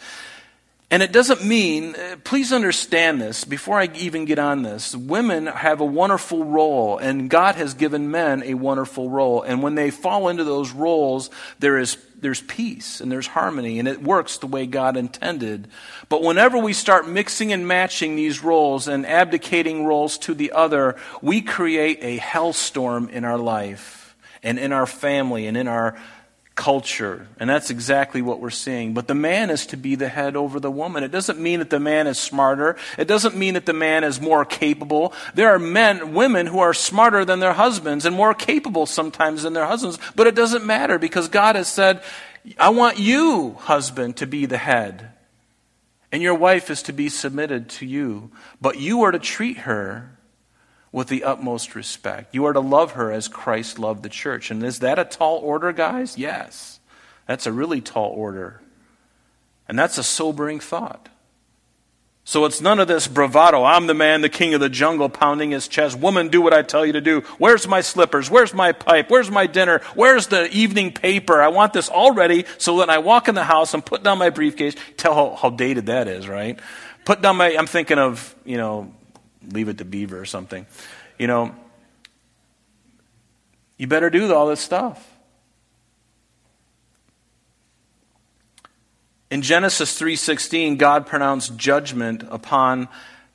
And 0.90 1.02
it 1.02 1.12
doesn't 1.12 1.44
mean, 1.44 1.96
uh, 1.96 2.18
please 2.24 2.54
understand 2.54 3.20
this 3.20 3.46
before 3.46 3.80
I 3.80 3.90
even 3.96 4.26
get 4.26 4.38
on 4.38 4.62
this. 4.62 4.96
Women 4.96 5.48
have 5.48 5.82
a 5.82 5.86
wonderful 5.86 6.46
role, 6.46 7.00
and 7.00 7.30
God 7.32 7.56
has 7.56 7.74
given 7.74 8.12
men 8.12 8.44
a 8.44 8.54
wonderful 8.54 9.10
role. 9.10 9.42
And 9.42 9.64
when 9.64 9.74
they 9.74 9.90
fall 9.90 10.30
into 10.30 10.44
those 10.44 10.72
roles, 10.72 11.32
there 11.58 11.80
is 11.80 11.98
there's 12.24 12.42
peace 12.42 13.00
and 13.00 13.12
there's 13.12 13.28
harmony 13.28 13.78
and 13.78 13.88
it 13.88 14.02
works 14.02 14.38
the 14.38 14.48
way 14.48 14.66
God 14.66 14.98
intended. 14.98 15.68
But 16.10 16.24
whenever 16.24 16.58
we 16.58 16.74
start 16.74 17.08
mixing 17.08 17.54
and 17.54 17.68
matching 17.68 18.16
these 18.16 18.44
roles 18.44 18.88
and 18.88 19.06
abdicating 19.06 19.86
roles 19.86 20.18
to 20.20 20.34
the 20.34 20.54
other, 20.54 20.96
we 21.22 21.42
create 21.42 22.00
a 22.02 22.18
hellstorm 22.18 23.10
in 23.10 23.26
our 23.26 23.38
life 23.38 24.16
and 24.42 24.58
in 24.58 24.72
our 24.74 24.86
family 24.86 25.46
and 25.46 25.56
in 25.56 25.68
our 25.68 25.96
culture. 26.56 27.28
And 27.40 27.50
that's 27.50 27.70
exactly 27.70 28.22
what 28.22 28.40
we're 28.40 28.52
seeing. 28.52 28.94
But 28.94 29.08
the 29.08 29.16
man 29.16 29.50
is 29.50 29.66
to 29.68 29.78
be 29.78 29.96
the 29.96 30.08
head 30.08 30.36
over 30.36 30.60
the 30.60 30.70
woman. 30.70 31.04
It 31.04 31.12
doesn't 31.12 31.40
mean 31.40 31.60
that 31.60 31.70
the 31.70 31.80
man 31.80 32.06
is 32.06 32.20
smarter. 32.20 32.76
It 32.98 33.08
doesn't 33.08 33.36
mean 33.36 33.56
that 33.56 33.66
the 33.66 33.74
man 33.74 34.04
is 34.04 34.22
more 34.22 34.46
capable. 34.46 35.14
There 35.34 35.50
are 35.50 35.60
men, 35.60 36.14
women 36.14 36.46
who 36.46 36.60
are 36.60 36.74
smarter 36.74 37.26
than 37.26 37.40
their 37.40 37.54
husbands 37.54 38.06
and 38.06 38.16
more 38.16 38.34
capable 38.34 38.86
sometimes 38.86 39.44
than 39.44 39.54
their 39.54 39.66
husbands. 39.66 39.98
But 40.16 40.28
it 40.28 40.36
doesn't 40.36 40.66
matter 40.66 41.00
because 41.00 41.28
God 41.28 41.56
has 41.56 41.68
said, 41.68 42.04
I 42.60 42.70
want 42.70 43.00
you, 43.00 43.54
husband, 43.54 44.18
to 44.18 44.28
be 44.28 44.46
the 44.46 44.58
head. 44.58 45.10
And 46.12 46.22
your 46.22 46.36
wife 46.36 46.70
is 46.70 46.84
to 46.84 46.94
be 46.94 47.10
submitted 47.10 47.70
to 47.70 47.88
you. 47.88 48.30
But 48.62 48.80
you 48.80 49.04
are 49.04 49.12
to 49.12 49.18
treat 49.18 49.60
her 49.60 50.12
with 50.94 51.08
the 51.08 51.26
utmost 51.26 51.76
respect. 51.76 52.34
You 52.34 52.46
are 52.46 52.54
to 52.54 52.62
love 52.62 52.94
her 52.94 53.12
as 53.12 53.28
Christ 53.28 53.80
loved 53.80 54.04
the 54.04 54.10
church. 54.10 54.52
And 54.52 54.64
is 54.64 54.80
that 54.80 55.00
a 55.00 55.04
tall 55.04 55.40
order, 55.40 55.74
guys? 55.74 56.18
Yes. 56.18 56.80
That's 57.28 57.48
a 57.48 57.52
really 57.52 57.82
tall 57.82 58.12
order. 58.12 58.62
And 59.68 59.78
that's 59.78 59.98
a 59.98 60.04
sobering 60.04 60.60
thought. 60.60 61.10
So 62.26 62.46
it's 62.46 62.62
none 62.62 62.80
of 62.80 62.88
this 62.88 63.08
bravado. 63.08 63.64
I'm 63.66 63.88
the 63.88 63.94
man, 63.94 64.22
the 64.22 64.30
king 64.30 64.54
of 64.54 64.62
the 64.62 64.70
jungle, 64.70 65.10
pounding 65.10 65.52
his 65.52 65.68
chest. 65.68 65.98
Woman, 65.98 66.30
do 66.30 66.42
what 66.42 66.54
I 66.54 66.62
tell 66.62 66.86
you 66.86 66.94
to 66.94 67.02
do. 67.02 67.22
Where's 67.38 67.68
my 67.68 67.82
slippers? 67.82 68.30
Where's 68.30 68.54
my 68.54 68.72
pipe? 68.72 69.10
Where's 69.10 69.30
my 69.32 69.46
dinner? 69.48 69.82
Where's 69.96 70.28
the 70.28 70.50
evening 70.52 70.94
paper? 70.94 71.42
I 71.42 71.50
want 71.50 71.74
this 71.74 71.90
all 71.90 72.14
ready 72.14 72.46
so 72.60 72.78
that 72.78 72.90
I 72.90 73.00
walk 73.00 73.28
in 73.28 73.36
the 73.36 73.44
house 73.44 73.74
and 73.74 73.86
put 73.86 74.04
down 74.04 74.20
my 74.20 74.30
briefcase. 74.30 74.76
Tell 74.96 75.16
how, 75.16 75.36
how 75.36 75.50
dated 75.50 75.88
that 75.88 76.08
is, 76.08 76.30
right? 76.30 76.60
Put 77.04 77.22
down 77.22 77.36
my, 77.36 77.58
I'm 77.58 77.68
thinking 77.68 78.00
of, 78.00 78.34
you 78.46 78.58
know, 78.58 78.94
leave 79.52 79.70
it 79.70 79.78
to 79.80 79.86
Beaver 79.86 80.20
or 80.20 80.26
something. 80.26 80.66
You 81.18 81.28
know, 81.28 81.56
you 83.78 83.88
better 83.88 84.10
do 84.10 84.34
all 84.34 84.48
this 84.48 84.60
stuff. 84.60 85.10
In 89.30 89.42
Genesis 89.42 90.00
3:16, 90.00 90.78
God 90.78 91.08
pronounced 91.08 91.58
judgment 91.58 92.24
upon 92.30 92.88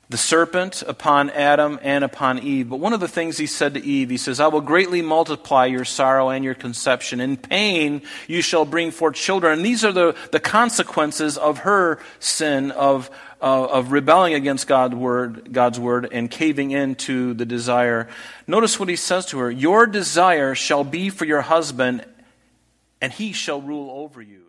the 0.09 0.17
serpent, 0.17 0.81
upon 0.87 1.29
Adam, 1.29 1.79
and 1.83 2.03
upon 2.03 2.39
Eve. 2.39 2.69
But 2.69 2.79
one 2.79 2.93
of 2.93 2.99
the 2.99 3.07
things 3.07 3.37
he 3.37 3.45
said 3.45 3.75
to 3.75 3.83
Eve, 3.83 4.09
he 4.09 4.17
says, 4.17 4.39
I 4.39 4.47
will 4.47 4.61
greatly 4.61 5.03
multiply 5.03 5.67
your 5.67 5.85
sorrow 5.85 6.29
and 6.29 6.43
your 6.43 6.55
conception. 6.55 7.21
In 7.21 7.37
pain 7.37 8.01
you 8.27 8.41
shall 8.41 8.65
bring 8.65 8.89
forth 8.89 9.15
children. 9.15 9.53
And 9.59 9.65
these 9.65 9.85
are 9.85 9.91
the, 9.91 10.15
the 10.31 10.39
consequences 10.39 11.37
of 11.37 11.59
her 11.59 11.99
sin, 12.19 12.71
of 12.71 13.11
uh, 13.41 13.65
of 13.67 13.91
rebelling 13.91 14.33
against 14.33 14.67
God's 14.67 14.95
word, 14.95 15.53
God's 15.53 15.79
word 15.79 16.09
and 16.11 16.29
caving 16.29 16.71
into 16.71 17.33
the 17.33 17.45
desire. 17.45 18.09
Notice 18.47 18.77
what 18.79 18.89
he 18.89 18.97
says 18.97 19.27
to 19.27 19.39
her 19.39 19.49
Your 19.49 19.85
desire 19.87 20.55
shall 20.55 20.83
be 20.83 21.09
for 21.09 21.25
your 21.25 21.41
husband, 21.41 22.05
and 23.01 23.13
he 23.13 23.31
shall 23.31 23.61
rule 23.61 23.89
over 23.91 24.21
you. 24.21 24.48